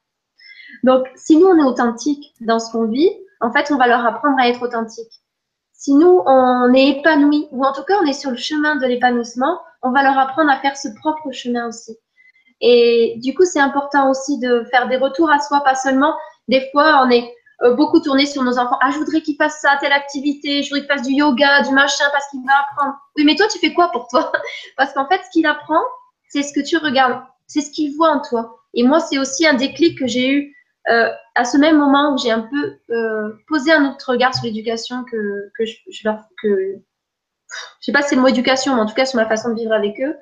Donc, 0.85 1.05
si 1.17 1.35
nous, 1.35 1.47
on 1.47 1.57
est 1.57 1.69
authentique 1.69 2.33
dans 2.39 2.59
ce 2.59 2.71
qu'on 2.71 2.85
vit, 2.85 3.09
en 3.41 3.51
fait, 3.51 3.69
on 3.69 3.75
va 3.75 3.87
leur 3.87 4.05
apprendre 4.05 4.37
à 4.39 4.47
être 4.47 4.61
authentique. 4.61 5.11
Si 5.73 5.93
nous, 5.93 6.21
on 6.25 6.73
est 6.73 6.99
épanoui, 6.99 7.49
ou 7.51 7.65
en 7.65 7.73
tout 7.73 7.83
cas, 7.83 7.95
on 8.01 8.05
est 8.05 8.13
sur 8.13 8.31
le 8.31 8.37
chemin 8.37 8.77
de 8.77 8.85
l'épanouissement, 8.85 9.59
on 9.81 9.91
va 9.91 10.03
leur 10.03 10.17
apprendre 10.17 10.49
à 10.49 10.57
faire 10.61 10.77
ce 10.77 10.87
propre 11.01 11.33
chemin 11.33 11.67
aussi. 11.67 11.97
Et 12.61 13.15
du 13.23 13.33
coup, 13.35 13.45
c'est 13.45 13.59
important 13.59 14.09
aussi 14.09 14.39
de 14.39 14.65
faire 14.71 14.87
des 14.87 14.97
retours 14.97 15.29
à 15.29 15.39
soi, 15.39 15.61
pas 15.63 15.75
seulement 15.75 16.15
des 16.47 16.69
fois, 16.71 17.03
on 17.05 17.09
est 17.09 17.33
euh, 17.63 17.73
beaucoup 17.75 17.99
tourné 17.99 18.25
sur 18.25 18.43
nos 18.43 18.57
enfants. 18.57 18.77
Ah, 18.81 18.91
je 18.91 18.97
voudrais 18.97 19.21
qu'il 19.21 19.35
fasse 19.35 19.59
ça, 19.61 19.77
telle 19.81 19.91
activité, 19.91 20.63
je 20.63 20.69
voudrais 20.69 20.81
qu'il 20.85 20.95
fasse 20.95 21.07
du 21.07 21.13
yoga, 21.13 21.61
du 21.63 21.73
machin, 21.73 22.05
parce 22.11 22.27
qu'il 22.29 22.41
va 22.45 22.53
apprendre. 22.69 22.95
Oui, 23.17 23.25
mais 23.25 23.35
toi, 23.35 23.47
tu 23.47 23.59
fais 23.59 23.73
quoi 23.73 23.91
pour 23.91 24.07
toi? 24.07 24.31
Parce 24.77 24.93
qu'en 24.93 25.07
fait, 25.07 25.21
ce 25.25 25.29
qu'il 25.31 25.45
apprend, 25.45 25.81
c'est 26.29 26.43
ce 26.43 26.53
que 26.53 26.65
tu 26.65 26.77
regardes, 26.77 27.21
c'est 27.47 27.61
ce 27.61 27.71
qu'il 27.71 27.95
voit 27.95 28.11
en 28.11 28.21
toi. 28.21 28.59
Et 28.73 28.83
moi, 28.83 28.99
c'est 28.99 29.17
aussi 29.17 29.47
un 29.47 29.55
déclic 29.55 29.97
que 29.97 30.07
j'ai 30.07 30.29
eu 30.29 30.55
euh, 30.89 31.09
à 31.35 31.45
ce 31.45 31.57
même 31.57 31.77
moment 31.77 32.13
où 32.13 32.17
j'ai 32.17 32.31
un 32.31 32.41
peu 32.41 32.77
euh, 32.93 33.33
posé 33.47 33.73
un 33.73 33.89
autre 33.89 34.11
regard 34.11 34.33
sur 34.35 34.45
l'éducation 34.45 35.03
que, 35.03 35.51
je, 35.59 36.01
leur. 36.05 36.23
Que, 36.41 36.75
je 37.79 37.85
sais 37.85 37.91
pas 37.91 38.01
si 38.01 38.09
c'est 38.09 38.15
le 38.15 38.21
mot 38.21 38.27
éducation, 38.27 38.75
mais 38.75 38.81
en 38.81 38.85
tout 38.85 38.93
cas 38.93 39.05
sur 39.05 39.19
ma 39.19 39.27
façon 39.27 39.49
de 39.49 39.55
vivre 39.55 39.73
avec 39.73 39.99
eux. 39.99 40.15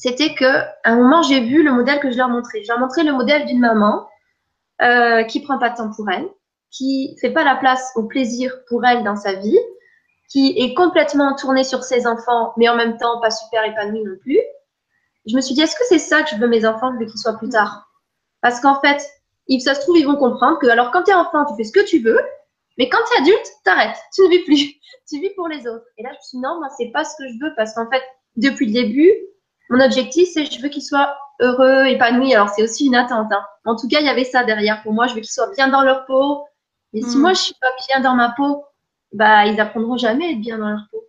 C'était 0.00 0.34
que 0.34 0.46
à 0.46 0.92
un 0.92 0.96
moment, 0.96 1.20
j'ai 1.20 1.40
vu 1.40 1.62
le 1.62 1.72
modèle 1.72 2.00
que 2.00 2.10
je 2.10 2.16
leur 2.16 2.30
montrais. 2.30 2.62
Je 2.62 2.68
leur 2.68 2.78
montrais 2.78 3.04
le 3.04 3.12
modèle 3.12 3.44
d'une 3.44 3.60
maman 3.60 4.08
euh, 4.80 5.24
qui 5.24 5.42
prend 5.42 5.58
pas 5.58 5.68
de 5.68 5.76
temps 5.76 5.90
pour 5.94 6.08
elle, 6.08 6.26
qui 6.70 7.18
fait 7.20 7.32
pas 7.32 7.44
la 7.44 7.54
place 7.54 7.92
au 7.96 8.04
plaisir 8.04 8.50
pour 8.66 8.82
elle 8.86 9.04
dans 9.04 9.16
sa 9.16 9.34
vie, 9.34 9.58
qui 10.30 10.54
est 10.56 10.72
complètement 10.72 11.34
tournée 11.34 11.64
sur 11.64 11.84
ses 11.84 12.06
enfants, 12.06 12.54
mais 12.56 12.66
en 12.70 12.76
même 12.76 12.96
temps 12.96 13.20
pas 13.20 13.30
super 13.30 13.62
épanouie 13.62 14.02
non 14.02 14.16
plus. 14.22 14.40
Je 15.26 15.36
me 15.36 15.42
suis 15.42 15.54
dit, 15.54 15.60
est-ce 15.60 15.76
que 15.76 15.84
c'est 15.86 15.98
ça 15.98 16.22
que 16.22 16.30
je 16.30 16.36
veux 16.36 16.48
mes 16.48 16.64
enfants, 16.64 16.94
je 16.94 17.00
veux 17.00 17.04
qu'ils 17.04 17.20
soient 17.20 17.36
plus 17.36 17.50
tard? 17.50 17.86
Parce 18.40 18.58
qu'en 18.60 18.80
fait, 18.80 19.06
if 19.48 19.62
ça 19.62 19.74
se 19.74 19.82
trouve, 19.82 19.98
ils 19.98 20.06
vont 20.06 20.16
comprendre 20.16 20.58
que, 20.60 20.66
alors 20.68 20.92
quand 20.92 21.02
tu 21.02 21.10
es 21.10 21.14
enfant, 21.14 21.44
tu 21.44 21.54
fais 21.56 21.64
ce 21.64 21.72
que 21.72 21.84
tu 21.84 21.98
veux, 21.98 22.20
mais 22.78 22.88
quand 22.88 23.00
tu 23.06 23.18
es 23.18 23.20
adulte, 23.20 23.52
t'arrêtes, 23.64 23.98
tu 24.14 24.22
ne 24.22 24.30
vis 24.30 24.44
plus, 24.44 24.80
tu 25.06 25.20
vis 25.20 25.34
pour 25.36 25.48
les 25.48 25.68
autres. 25.68 25.84
Et 25.98 26.02
là, 26.02 26.08
je 26.12 26.16
me 26.16 26.22
suis 26.22 26.38
dit, 26.38 26.42
non, 26.42 26.58
moi, 26.58 26.68
c'est 26.78 26.90
pas 26.90 27.04
ce 27.04 27.14
que 27.18 27.28
je 27.28 27.44
veux, 27.44 27.52
parce 27.54 27.74
qu'en 27.74 27.90
fait, 27.90 28.02
depuis 28.36 28.64
le 28.64 28.72
début, 28.72 29.12
mon 29.70 29.80
objectif, 29.80 30.28
c'est 30.32 30.44
je 30.44 30.60
veux 30.60 30.68
qu'ils 30.68 30.82
soient 30.82 31.16
heureux, 31.40 31.86
épanouis. 31.86 32.34
Alors, 32.34 32.48
c'est 32.50 32.62
aussi 32.62 32.86
une 32.86 32.96
attente. 32.96 33.32
Hein. 33.32 33.42
En 33.64 33.76
tout 33.76 33.88
cas, 33.88 34.00
il 34.00 34.06
y 34.06 34.10
avait 34.10 34.24
ça 34.24 34.44
derrière. 34.44 34.82
Pour 34.82 34.92
moi, 34.92 35.06
je 35.06 35.14
veux 35.14 35.20
qu'ils 35.20 35.30
soient 35.30 35.50
bien 35.54 35.68
dans 35.68 35.82
leur 35.82 36.04
peau. 36.06 36.44
Mais 36.92 37.02
si 37.02 37.16
hmm. 37.16 37.20
moi, 37.20 37.32
je 37.32 37.40
suis 37.40 37.54
pas 37.60 37.70
bien 37.88 38.00
dans 38.00 38.16
ma 38.16 38.30
peau, 38.36 38.64
bah, 39.12 39.46
ils 39.46 39.60
apprendront 39.60 39.96
jamais 39.96 40.26
à 40.26 40.30
être 40.30 40.40
bien 40.40 40.58
dans 40.58 40.68
leur 40.68 40.86
peau. 40.90 41.04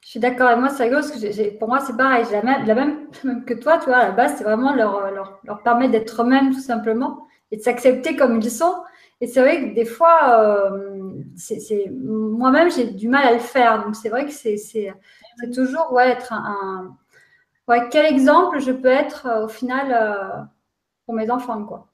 Je 0.00 0.08
suis 0.10 0.20
d'accord. 0.20 0.50
Et 0.50 0.56
moi, 0.56 0.68
rigolo 0.68 1.00
parce 1.00 1.12
que 1.12 1.58
pour 1.58 1.68
moi, 1.68 1.80
c'est 1.80 1.96
pareil. 1.96 2.26
La 2.32 2.42
même, 2.42 2.66
la 2.66 2.74
même, 2.74 3.44
que 3.44 3.54
toi, 3.54 3.78
tu 3.78 3.86
vois, 3.86 3.98
à 3.98 4.06
la 4.06 4.12
base, 4.12 4.34
c'est 4.36 4.44
vraiment 4.44 4.74
leur, 4.74 5.12
leur, 5.12 5.40
leur 5.44 5.62
permettre 5.62 5.92
d'être 5.92 6.22
eux-mêmes, 6.22 6.52
tout 6.52 6.60
simplement, 6.60 7.26
et 7.52 7.56
de 7.58 7.62
s'accepter 7.62 8.16
comme 8.16 8.40
ils 8.40 8.50
sont. 8.50 8.74
Et 9.20 9.28
c'est 9.28 9.40
vrai 9.40 9.60
que 9.60 9.74
des 9.74 9.84
fois, 9.84 10.40
euh, 10.40 11.12
c'est, 11.36 11.88
moi-même, 11.92 12.70
j'ai 12.72 12.86
du 12.86 13.08
mal 13.08 13.24
à 13.24 13.32
le 13.32 13.38
faire. 13.38 13.84
Donc, 13.84 13.94
c'est 13.94 14.08
vrai 14.08 14.26
que 14.26 14.32
c'est, 14.32 14.58
toujours 15.54 15.92
ouais, 15.92 16.10
être 16.10 16.32
un 16.32 16.96
quel 17.90 18.06
exemple 18.06 18.60
je 18.60 18.72
peux 18.72 18.88
être 18.88 19.26
euh, 19.26 19.44
au 19.44 19.48
final 19.48 19.92
euh, 19.92 20.42
pour 21.06 21.14
mes 21.14 21.30
enfants, 21.30 21.64
quoi. 21.64 21.88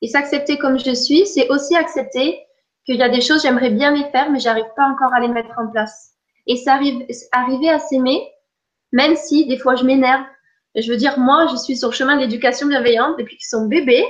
Et 0.00 0.08
s'accepter 0.08 0.58
comme 0.58 0.78
je 0.78 0.94
suis, 0.94 1.26
c'est 1.26 1.48
aussi 1.48 1.76
accepter 1.76 2.40
qu'il 2.84 2.96
y 2.96 3.02
a 3.02 3.08
des 3.08 3.20
choses, 3.20 3.42
j'aimerais 3.42 3.70
bien 3.70 3.92
les 3.92 4.04
faire, 4.10 4.30
mais 4.30 4.40
j'arrive 4.40 4.66
pas 4.76 4.86
encore 4.86 5.12
à 5.12 5.20
les 5.20 5.28
mettre 5.28 5.54
en 5.58 5.68
place. 5.68 6.12
Et 6.46 6.56
ça 6.56 6.74
arrive, 6.74 7.06
arriver 7.32 7.68
à 7.68 7.78
s'aimer, 7.78 8.26
même 8.92 9.16
si 9.16 9.46
des 9.46 9.58
fois 9.58 9.74
je 9.74 9.84
m'énerve. 9.84 10.24
Je 10.74 10.90
veux 10.90 10.96
dire, 10.96 11.18
moi, 11.18 11.46
je 11.50 11.56
suis 11.56 11.76
sur 11.76 11.88
le 11.88 11.94
chemin 11.94 12.16
de 12.16 12.20
l'éducation 12.22 12.66
bienveillante 12.68 13.18
depuis 13.18 13.36
qu'ils 13.36 13.48
sont 13.48 13.66
bébés. 13.66 14.06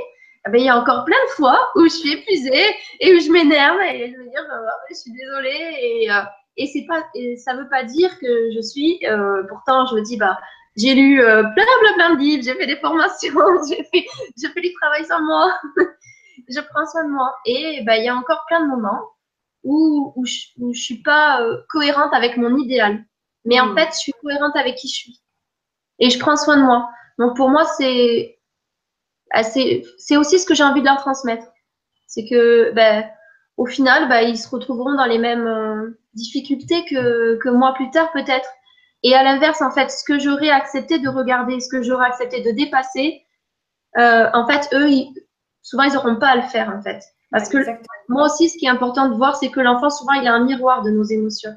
Eh 0.46 0.50
ben, 0.50 0.59
il 0.59 0.64
y 0.66 0.68
a 0.68 0.78
encore 0.78 1.04
plein 1.04 1.16
de 1.28 1.31
fois 1.31 1.59
où 1.74 1.85
je 1.85 1.88
suis 1.88 2.12
épuisée 2.12 2.64
et 3.00 3.14
où 3.14 3.20
je 3.20 3.31
m'énerve 3.31 3.81
et 3.81 4.12
je 4.12 4.16
veux 4.16 4.28
dire, 4.28 4.46
euh, 4.52 4.68
je 4.90 4.94
suis 4.94 5.12
désolée 5.12 6.07
et, 6.07 6.87
pas, 6.87 7.02
et 7.14 7.35
veut 7.35 7.68
pas 7.68 7.85
dire 7.85 8.18
que 8.18 8.50
je 8.54 8.61
suis, 8.61 9.00
pourtant 9.48 9.87
je 9.87 9.96
me 9.96 10.02
dis, 10.02 10.16
bah, 10.16 10.38
j'ai 10.78 10.94
lu 10.94 11.20
euh, 11.20 11.42
plein, 11.42 11.64
plein, 11.80 11.94
plein 11.94 12.14
de 12.14 12.20
livres, 12.20 12.44
j'ai 12.44 12.54
fait 12.54 12.66
des 12.66 12.76
formations, 12.76 13.34
j'ai 13.68 13.82
fait, 13.84 14.06
fait 14.36 14.60
du 14.60 14.72
travail 14.80 15.04
sur 15.04 15.20
moi, 15.20 15.52
je 16.48 16.60
prends 16.60 16.86
soin 16.86 17.04
de 17.04 17.10
moi. 17.10 17.34
Et 17.44 17.82
bah, 17.84 17.98
il 17.98 18.04
y 18.04 18.08
a 18.08 18.14
encore 18.14 18.44
plein 18.46 18.60
de 18.60 18.68
moments 18.68 19.00
où, 19.64 20.12
où 20.14 20.24
je 20.24 20.38
ne 20.58 20.72
suis 20.72 21.02
pas 21.02 21.42
euh, 21.42 21.58
cohérente 21.68 22.14
avec 22.14 22.36
mon 22.36 22.56
idéal. 22.56 23.04
Mais 23.44 23.60
en 23.60 23.72
hmm. 23.72 23.78
fait, 23.78 23.88
je 23.92 23.98
suis 23.98 24.12
cohérente 24.22 24.56
avec 24.56 24.76
qui 24.76 24.88
je 24.88 24.94
suis. 24.94 25.20
Et 25.98 26.10
je 26.10 26.18
prends 26.18 26.36
soin 26.36 26.56
de 26.56 26.62
moi. 26.62 26.88
Donc 27.18 27.36
pour 27.36 27.50
moi, 27.50 27.64
c'est 27.64 28.36
c'est 29.98 30.16
aussi 30.16 30.38
ce 30.38 30.46
que 30.46 30.54
j'ai 30.54 30.62
envie 30.62 30.80
de 30.80 30.86
leur 30.86 30.98
transmettre. 30.98 31.46
C'est 32.06 32.24
que 32.26 32.72
ben, 32.72 33.04
au 33.56 33.66
final, 33.66 34.08
ben, 34.08 34.20
ils 34.20 34.38
se 34.38 34.48
retrouveront 34.48 34.94
dans 34.94 35.04
les 35.04 35.18
mêmes 35.18 35.46
euh, 35.46 36.00
difficultés 36.14 36.84
que, 36.86 37.36
que 37.42 37.48
moi 37.48 37.74
plus 37.74 37.90
tard 37.90 38.10
peut-être. 38.12 38.48
Et 39.02 39.14
à 39.14 39.22
l'inverse, 39.22 39.62
en 39.62 39.70
fait, 39.70 39.90
ce 39.90 40.04
que 40.04 40.18
j'aurais 40.18 40.50
accepté 40.50 40.98
de 40.98 41.08
regarder, 41.08 41.61
ce 41.61 41.68
que 41.68 41.82
j'aurais 41.82 42.06
accepté 42.06 42.42
de 42.42 42.50
dépasser, 42.50 43.22
euh, 43.96 44.28
en 44.32 44.46
fait, 44.46 44.68
eux, 44.72 44.88
souvent, 45.62 45.84
ils 45.84 45.92
n'auront 45.92 46.16
pas 46.16 46.28
à 46.28 46.37
le 46.37 46.42
faire, 46.42 46.68
en 46.76 46.82
fait. 46.82 47.00
Parce 47.30 47.48
que 47.48 47.58
moi 48.08 48.26
aussi, 48.26 48.48
ce 48.48 48.58
qui 48.58 48.66
est 48.66 48.70
important 48.70 49.08
de 49.08 49.14
voir, 49.14 49.37
c'est 49.37 49.50
que 49.50 49.61
l'enfant, 49.61 49.90
souvent, 49.90 50.14
il 50.14 50.26
a 50.26 50.32
un 50.32 50.44
miroir 50.44 50.82
de 50.82 50.90
nos 50.90 51.04
émotions. 51.04 51.54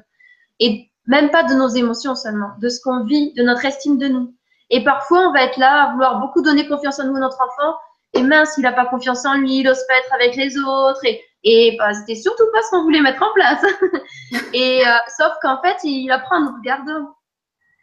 Et 0.60 0.90
même 1.06 1.30
pas 1.30 1.42
de 1.44 1.54
nos 1.54 1.68
émotions 1.68 2.14
seulement, 2.14 2.50
de 2.60 2.68
ce 2.68 2.80
qu'on 2.82 3.04
vit, 3.04 3.32
de 3.34 3.42
notre 3.42 3.64
estime 3.64 3.98
de 3.98 4.08
nous. 4.08 4.34
Et 4.70 4.84
parfois, 4.84 5.28
on 5.28 5.32
va 5.32 5.42
être 5.42 5.58
là 5.58 5.84
à 5.84 5.92
vouloir 5.92 6.20
beaucoup 6.20 6.42
donner 6.42 6.68
confiance 6.68 7.00
en 7.00 7.04
nous, 7.04 7.18
notre 7.18 7.40
enfant. 7.40 7.76
Et 8.14 8.22
mince, 8.22 8.54
il 8.58 8.62
n'a 8.62 8.72
pas 8.72 8.86
confiance 8.86 9.24
en 9.24 9.34
lui, 9.34 9.58
il 9.58 9.64
n'ose 9.64 9.84
pas 9.88 9.94
être 9.98 10.12
avec 10.14 10.36
les 10.36 10.58
autres. 10.58 11.04
Et, 11.04 11.22
et 11.44 11.76
bah, 11.78 11.92
c'était 11.94 12.14
surtout 12.14 12.44
pas 12.52 12.62
ce 12.62 12.70
qu'on 12.70 12.82
voulait 12.82 13.00
mettre 13.00 13.22
en 13.22 13.32
place. 13.34 13.64
et 14.52 14.86
euh, 14.86 14.90
sauf 15.18 15.32
qu'en 15.42 15.60
fait, 15.62 15.76
il 15.84 16.10
apprend 16.10 16.36
en 16.36 16.40
nous 16.42 16.56
regardant. 16.58 17.14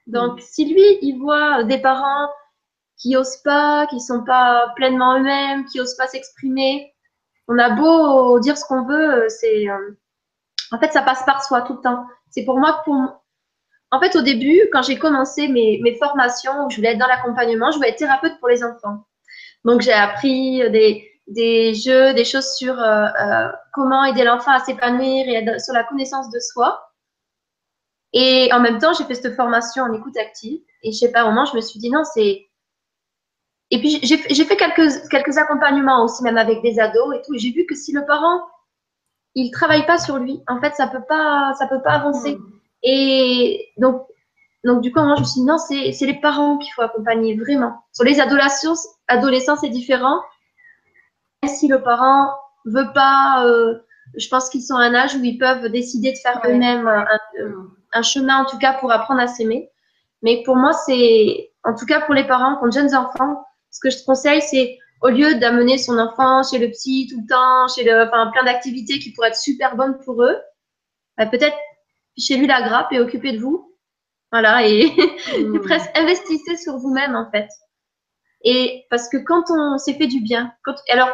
Donc, 0.09 0.41
si 0.41 0.65
lui, 0.65 0.97
il 1.01 1.19
voit 1.19 1.63
des 1.63 1.77
parents 1.77 2.29
qui 2.97 3.15
osent 3.15 3.41
pas, 3.43 3.85
qui 3.87 3.99
sont 3.99 4.23
pas 4.23 4.73
pleinement 4.75 5.17
eux-mêmes, 5.17 5.65
qui 5.65 5.79
osent 5.79 5.95
pas 5.95 6.07
s'exprimer, 6.07 6.93
on 7.47 7.57
a 7.57 7.69
beau 7.69 8.39
dire 8.39 8.57
ce 8.57 8.65
qu'on 8.65 8.85
veut, 8.85 9.27
c'est, 9.29 9.69
euh, 9.69 9.97
en 10.71 10.79
fait, 10.79 10.91
ça 10.91 11.01
passe 11.01 11.23
par 11.25 11.43
soi 11.43 11.61
tout 11.61 11.73
le 11.73 11.81
temps. 11.81 12.05
C'est 12.31 12.43
pour 12.43 12.59
moi, 12.59 12.81
pour, 12.85 13.23
en 13.91 13.99
fait, 13.99 14.15
au 14.15 14.21
début, 14.21 14.61
quand 14.73 14.81
j'ai 14.81 14.97
commencé 14.97 15.47
mes, 15.47 15.79
mes 15.83 15.95
formations, 15.95 16.65
où 16.65 16.69
je 16.69 16.77
voulais 16.77 16.93
être 16.93 16.99
dans 16.99 17.07
l'accompagnement, 17.07 17.71
je 17.71 17.77
voulais 17.77 17.89
être 17.89 17.97
thérapeute 17.97 18.39
pour 18.39 18.49
les 18.49 18.63
enfants. 18.63 19.05
Donc, 19.63 19.81
j'ai 19.81 19.93
appris 19.93 20.69
des, 20.71 21.07
des 21.27 21.75
jeux, 21.75 22.13
des 22.13 22.25
choses 22.25 22.51
sur 22.55 22.79
euh, 22.79 23.05
euh, 23.21 23.51
comment 23.73 24.05
aider 24.05 24.23
l'enfant 24.23 24.51
à 24.51 24.59
s'épanouir 24.59 25.27
et 25.27 25.59
sur 25.59 25.73
la 25.73 25.83
connaissance 25.83 26.29
de 26.31 26.39
soi. 26.39 26.88
Et 28.13 28.49
en 28.53 28.59
même 28.59 28.79
temps, 28.79 28.93
j'ai 28.93 29.03
fait 29.03 29.15
cette 29.15 29.35
formation 29.35 29.83
en 29.83 29.93
écoute 29.93 30.17
active. 30.17 30.59
Et 30.83 30.91
je 30.91 30.97
sais 30.97 31.11
pas, 31.11 31.23
au 31.25 31.29
moment, 31.29 31.45
je 31.45 31.55
me 31.55 31.61
suis 31.61 31.79
dit 31.79 31.89
non, 31.89 32.03
c'est. 32.03 32.47
Et 33.71 33.79
puis, 33.79 33.99
j'ai 34.01 34.17
fait 34.17 34.57
quelques, 34.57 35.09
quelques 35.09 35.37
accompagnements 35.37 36.03
aussi, 36.03 36.23
même 36.23 36.37
avec 36.37 36.61
des 36.63 36.79
ados 36.79 37.15
et 37.15 37.21
tout. 37.21 37.35
Et 37.35 37.39
j'ai 37.39 37.51
vu 37.51 37.65
que 37.67 37.75
si 37.75 37.91
le 37.91 38.05
parent, 38.05 38.41
il 39.35 39.51
travaille 39.51 39.85
pas 39.85 39.99
sur 39.99 40.17
lui, 40.17 40.41
en 40.47 40.59
fait, 40.59 40.73
ça 40.73 40.87
peut 40.87 41.03
pas, 41.07 41.53
ça 41.57 41.67
peut 41.67 41.81
pas 41.81 41.91
avancer. 41.91 42.35
Hmm. 42.35 42.51
Et 42.81 43.67
donc, 43.77 44.07
donc, 44.65 44.81
du 44.81 44.91
coup, 44.91 44.99
moi, 45.01 45.15
je 45.15 45.21
me 45.21 45.25
suis 45.25 45.41
dit, 45.41 45.45
non, 45.45 45.57
c'est 45.57 46.05
les 46.05 46.19
parents 46.19 46.57
qu'il 46.57 46.73
faut 46.73 46.81
accompagner, 46.81 47.37
vraiment. 47.37 47.83
Sur 47.93 48.03
les 48.03 48.19
adolescents, 48.19 48.73
adolescents 49.07 49.55
c'est 49.55 49.69
différent. 49.69 50.19
Si 51.47 51.67
le 51.67 51.81
parent 51.81 52.33
veut 52.65 52.91
pas, 52.93 53.45
euh, 53.45 53.79
je 54.17 54.27
pense 54.27 54.49
qu'ils 54.49 54.63
sont 54.63 54.75
à 54.75 54.83
un 54.83 54.93
âge 54.93 55.15
où 55.15 55.23
ils 55.23 55.37
peuvent 55.37 55.69
décider 55.69 56.11
de 56.11 56.17
faire 56.17 56.41
eux-mêmes 56.45 56.87
un, 56.87 57.05
chemin, 58.01 58.43
en 58.43 58.45
tout 58.45 58.57
cas, 58.57 58.73
pour 58.73 58.91
apprendre 58.91 59.21
à 59.21 59.27
s'aimer. 59.27 59.69
Mais 60.21 60.43
pour 60.43 60.55
moi, 60.55 60.73
c'est, 60.73 61.51
en 61.63 61.75
tout 61.75 61.85
cas, 61.85 62.01
pour 62.01 62.13
les 62.13 62.25
parents 62.25 62.57
qui 62.57 62.63
ont 62.63 62.67
de 62.67 62.73
jeunes 62.73 62.95
enfants, 62.95 63.45
ce 63.71 63.79
que 63.81 63.89
je 63.89 63.99
te 63.99 64.05
conseille, 64.05 64.41
c'est 64.41 64.77
au 65.01 65.09
lieu 65.09 65.35
d'amener 65.35 65.77
son 65.77 65.97
enfant 65.97 66.43
chez 66.43 66.57
le 66.57 66.69
psy 66.71 67.07
tout 67.09 67.21
le 67.21 67.27
temps, 67.27 67.73
chez 67.73 67.83
le, 67.83 68.07
enfin, 68.07 68.29
plein 68.31 68.43
d'activités 68.43 68.99
qui 68.99 69.13
pourraient 69.13 69.29
être 69.29 69.37
super 69.37 69.75
bonnes 69.75 69.97
pour 70.03 70.23
eux, 70.23 70.37
bah, 71.17 71.25
peut-être 71.25 71.55
chez 72.17 72.37
lui 72.37 72.47
la 72.47 72.61
grappe 72.61 72.91
et 72.91 72.99
occupez 72.99 73.33
de 73.33 73.39
vous. 73.39 73.75
Voilà, 74.31 74.67
et, 74.67 74.85
mmh. 75.39 75.59
presque 75.61 75.89
investissez 75.95 76.57
sur 76.57 76.77
vous-même 76.77 77.15
en 77.15 77.29
fait. 77.31 77.47
Et 78.43 78.85
parce 78.89 79.09
que 79.09 79.17
quand 79.17 79.43
on 79.49 79.77
s'est 79.77 79.95
fait 79.95 80.07
du 80.07 80.21
bien, 80.21 80.53
quand, 80.63 80.75
alors 80.89 81.09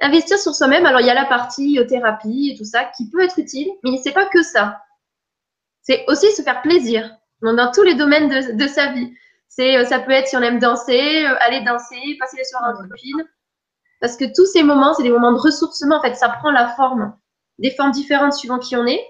investir 0.00 0.38
sur 0.38 0.54
soi-même, 0.54 0.86
alors 0.86 1.00
il 1.00 1.06
y 1.06 1.10
a 1.10 1.14
la 1.14 1.24
partie 1.24 1.78
euh, 1.78 1.86
thérapie 1.86 2.50
et 2.52 2.58
tout 2.58 2.64
ça 2.64 2.84
qui 2.96 3.08
peut 3.08 3.22
être 3.22 3.38
utile, 3.38 3.68
mais 3.82 3.98
c'est 4.02 4.12
pas 4.12 4.26
que 4.26 4.42
ça. 4.42 4.80
C'est 5.84 6.04
aussi 6.08 6.32
se 6.32 6.42
faire 6.42 6.62
plaisir 6.62 7.10
dans, 7.42 7.70
tous 7.70 7.82
les 7.82 7.94
domaines 7.94 8.28
de, 8.28 8.52
de 8.52 8.66
sa 8.66 8.92
vie. 8.92 9.14
C'est, 9.48 9.76
euh, 9.76 9.84
ça 9.84 10.00
peut 10.00 10.10
être 10.10 10.26
si 10.26 10.36
on 10.36 10.42
aime 10.42 10.58
danser, 10.58 11.26
euh, 11.26 11.36
aller 11.40 11.60
danser, 11.60 12.16
passer 12.18 12.36
les 12.36 12.44
soirées 12.44 12.72
entre 12.72 12.88
copines. 12.88 13.24
Parce 14.00 14.16
que 14.16 14.24
tous 14.34 14.46
ces 14.46 14.62
moments, 14.62 14.94
c'est 14.94 15.02
des 15.02 15.10
moments 15.10 15.32
de 15.32 15.38
ressourcement. 15.38 15.96
En 15.96 16.02
fait, 16.02 16.14
ça 16.16 16.28
prend 16.28 16.50
la 16.50 16.68
forme, 16.68 17.14
des 17.58 17.70
formes 17.70 17.92
différentes 17.92 18.32
suivant 18.32 18.58
qui 18.58 18.76
on 18.76 18.86
est. 18.86 19.04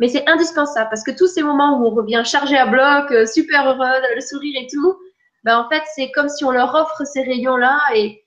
Mais 0.00 0.08
c'est 0.08 0.28
indispensable 0.28 0.90
parce 0.90 1.02
que 1.02 1.10
tous 1.10 1.26
ces 1.26 1.42
moments 1.42 1.78
où 1.78 1.86
on 1.86 1.90
revient 1.90 2.22
chargé 2.24 2.56
à 2.56 2.66
bloc, 2.66 3.10
euh, 3.10 3.26
super 3.26 3.66
heureux, 3.66 4.14
le 4.14 4.20
sourire 4.20 4.60
et 4.60 4.66
tout, 4.72 4.96
ben 5.44 5.58
en 5.58 5.68
fait, 5.68 5.82
c'est 5.94 6.10
comme 6.10 6.28
si 6.28 6.44
on 6.44 6.50
leur 6.50 6.74
offre 6.74 7.04
ces 7.04 7.22
rayons-là 7.22 7.78
et, 7.94 8.24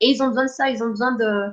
et, 0.00 0.10
ils 0.10 0.22
ont 0.22 0.28
besoin 0.28 0.44
de 0.44 0.50
ça. 0.50 0.68
Ils 0.68 0.82
ont 0.82 0.88
besoin 0.88 1.12
de, 1.12 1.46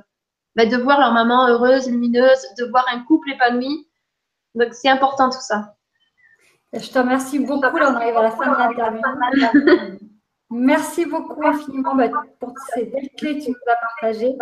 ben 0.56 0.68
de 0.68 0.76
voir 0.76 0.98
leur 0.98 1.12
maman 1.12 1.46
heureuse, 1.48 1.88
lumineuse, 1.88 2.46
de 2.58 2.64
voir 2.64 2.84
un 2.92 3.00
couple 3.04 3.30
épanoui. 3.32 3.88
Donc, 4.54 4.74
c'est 4.74 4.88
important 4.88 5.30
tout 5.30 5.40
ça. 5.40 5.74
Je 6.72 6.90
te 6.90 6.98
remercie 6.98 7.38
beaucoup. 7.38 7.76
Là, 7.76 7.90
on 7.90 7.96
arrive 7.96 8.16
à 8.16 8.22
la 8.22 8.30
fin 8.30 8.50
de 8.50 8.56
l'interview. 8.56 9.02
Merci 10.50 11.06
beaucoup 11.06 11.46
infiniment 11.46 11.94
bah, 11.94 12.08
pour 12.38 12.52
ces 12.74 12.90
clés 13.16 13.38
que 13.38 13.44
tu 13.44 13.50
nous 13.50 13.72
as 13.72 13.76
partagées. 13.76 14.36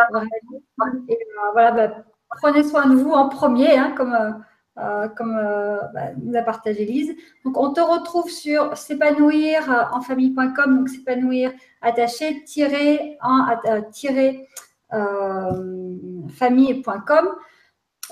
Et, 1.08 1.12
euh, 1.12 1.50
voilà, 1.52 1.70
bah, 1.70 1.94
prenez 2.40 2.64
soin 2.64 2.88
de 2.88 2.96
vous 2.96 3.12
en 3.12 3.28
premier, 3.28 3.78
hein, 3.78 3.94
comme, 3.96 4.14
euh, 4.14 4.32
euh, 4.78 5.06
comme 5.08 5.34
bah, 5.94 6.12
nous 6.20 6.36
a 6.36 6.42
partagé 6.42 6.84
Lise. 6.84 7.14
Donc, 7.44 7.56
on 7.56 7.72
te 7.72 7.80
retrouve 7.80 8.28
sur 8.28 8.76
s'épanouir 8.76 9.88
en 9.92 10.00
famille.com, 10.00 10.78
donc 10.78 10.88
s'épanouir 10.88 11.52
attaché, 11.80 12.42
tiré 12.44 13.18
en 13.22 13.46
tiré, 13.92 14.48
famille.com. 14.90 17.28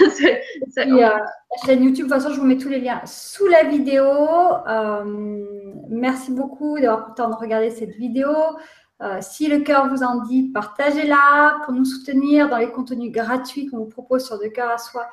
chaîne 1.66 1.84
YouTube, 1.84 2.08
de 2.08 2.12
toute 2.12 2.22
façon, 2.22 2.34
je 2.34 2.40
vous 2.40 2.46
mets 2.46 2.58
tous 2.58 2.70
les 2.70 2.80
liens 2.80 3.02
sous 3.06 3.48
la 3.48 3.64
vidéo. 3.64 4.06
Euh, 4.06 5.44
merci 5.90 6.32
beaucoup 6.32 6.80
d'avoir 6.80 7.02
pris 7.02 7.12
le 7.12 7.16
temps 7.16 7.30
de 7.30 7.36
regarder 7.36 7.72
cette 7.72 7.96
vidéo. 7.96 8.30
Euh, 9.02 9.18
si 9.22 9.48
le 9.48 9.60
cœur 9.60 9.90
vous 9.90 10.04
en 10.04 10.22
dit, 10.22 10.52
partagez-la 10.54 11.58
pour 11.66 11.74
nous 11.74 11.86
soutenir 11.86 12.50
dans 12.50 12.58
les 12.58 12.72
contenus 12.72 13.12
gratuits 13.12 13.66
qu'on 13.66 13.80
vous 13.80 13.90
propose 13.90 14.26
sur 14.26 14.40
De 14.40 14.48
cœur 14.48 14.70
à 14.70 14.78
soi 14.78 15.06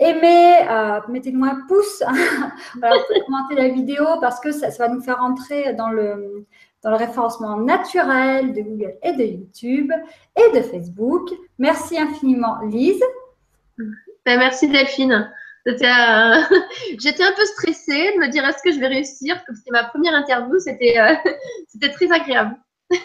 Aimez, 0.00 0.66
euh, 0.66 1.00
mettez-nous 1.10 1.44
un 1.44 1.60
pouce, 1.68 2.02
voilà, 2.78 2.96
commentez 3.26 3.54
la 3.54 3.68
vidéo 3.68 4.06
parce 4.22 4.40
que 4.40 4.50
ça, 4.50 4.70
va 4.78 4.88
nous 4.88 5.02
faire 5.02 5.22
entrer 5.22 5.74
dans 5.74 5.90
le, 5.90 6.46
dans 6.82 6.90
le 6.90 6.96
référencement 6.96 7.58
naturel 7.58 8.54
de 8.54 8.62
Google 8.62 8.94
et 9.02 9.12
de 9.12 9.24
YouTube 9.24 9.92
et 10.36 10.56
de 10.56 10.62
Facebook. 10.62 11.28
Merci 11.58 11.98
infiniment, 11.98 12.60
Lise. 12.62 13.02
Ben, 14.24 14.38
merci, 14.38 14.68
Delphine. 14.68 15.30
J'étais 15.66 15.86
un 15.86 17.32
peu 17.32 17.44
stressée 17.44 18.12
de 18.14 18.20
me 18.20 18.28
dire 18.28 18.42
est-ce 18.46 18.62
que 18.62 18.72
je 18.72 18.80
vais 18.80 18.86
réussir? 18.86 19.38
C'était 19.54 19.70
ma 19.70 19.84
première 19.84 20.14
interview, 20.14 20.58
c'était 20.58 20.98
euh, 20.98 21.88
très 21.92 22.10
agréable. 22.10 22.56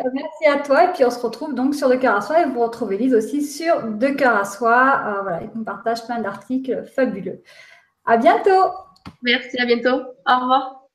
Euh, 0.00 0.10
merci 0.12 0.46
à 0.46 0.58
toi. 0.58 0.84
Et 0.84 0.92
puis, 0.92 1.04
on 1.04 1.10
se 1.10 1.18
retrouve 1.18 1.54
donc 1.54 1.74
sur 1.74 1.88
De 1.88 1.96
Cœur 1.96 2.14
à 2.14 2.20
Soi. 2.20 2.40
Et 2.42 2.44
vous 2.46 2.60
retrouvez 2.60 2.96
Lise 2.96 3.14
aussi 3.14 3.42
sur 3.42 3.82
De 3.82 4.08
Cœur 4.08 4.36
à 4.36 4.44
Soi. 4.44 5.02
Euh, 5.06 5.22
voilà, 5.22 5.42
et 5.42 5.48
qu'on 5.48 5.64
partage 5.64 6.04
plein 6.04 6.20
d'articles 6.20 6.84
fabuleux. 6.86 7.42
À 8.06 8.16
bientôt. 8.16 8.72
Merci, 9.22 9.58
à 9.58 9.66
bientôt. 9.66 10.02
Au 10.26 10.38
revoir. 10.40 10.88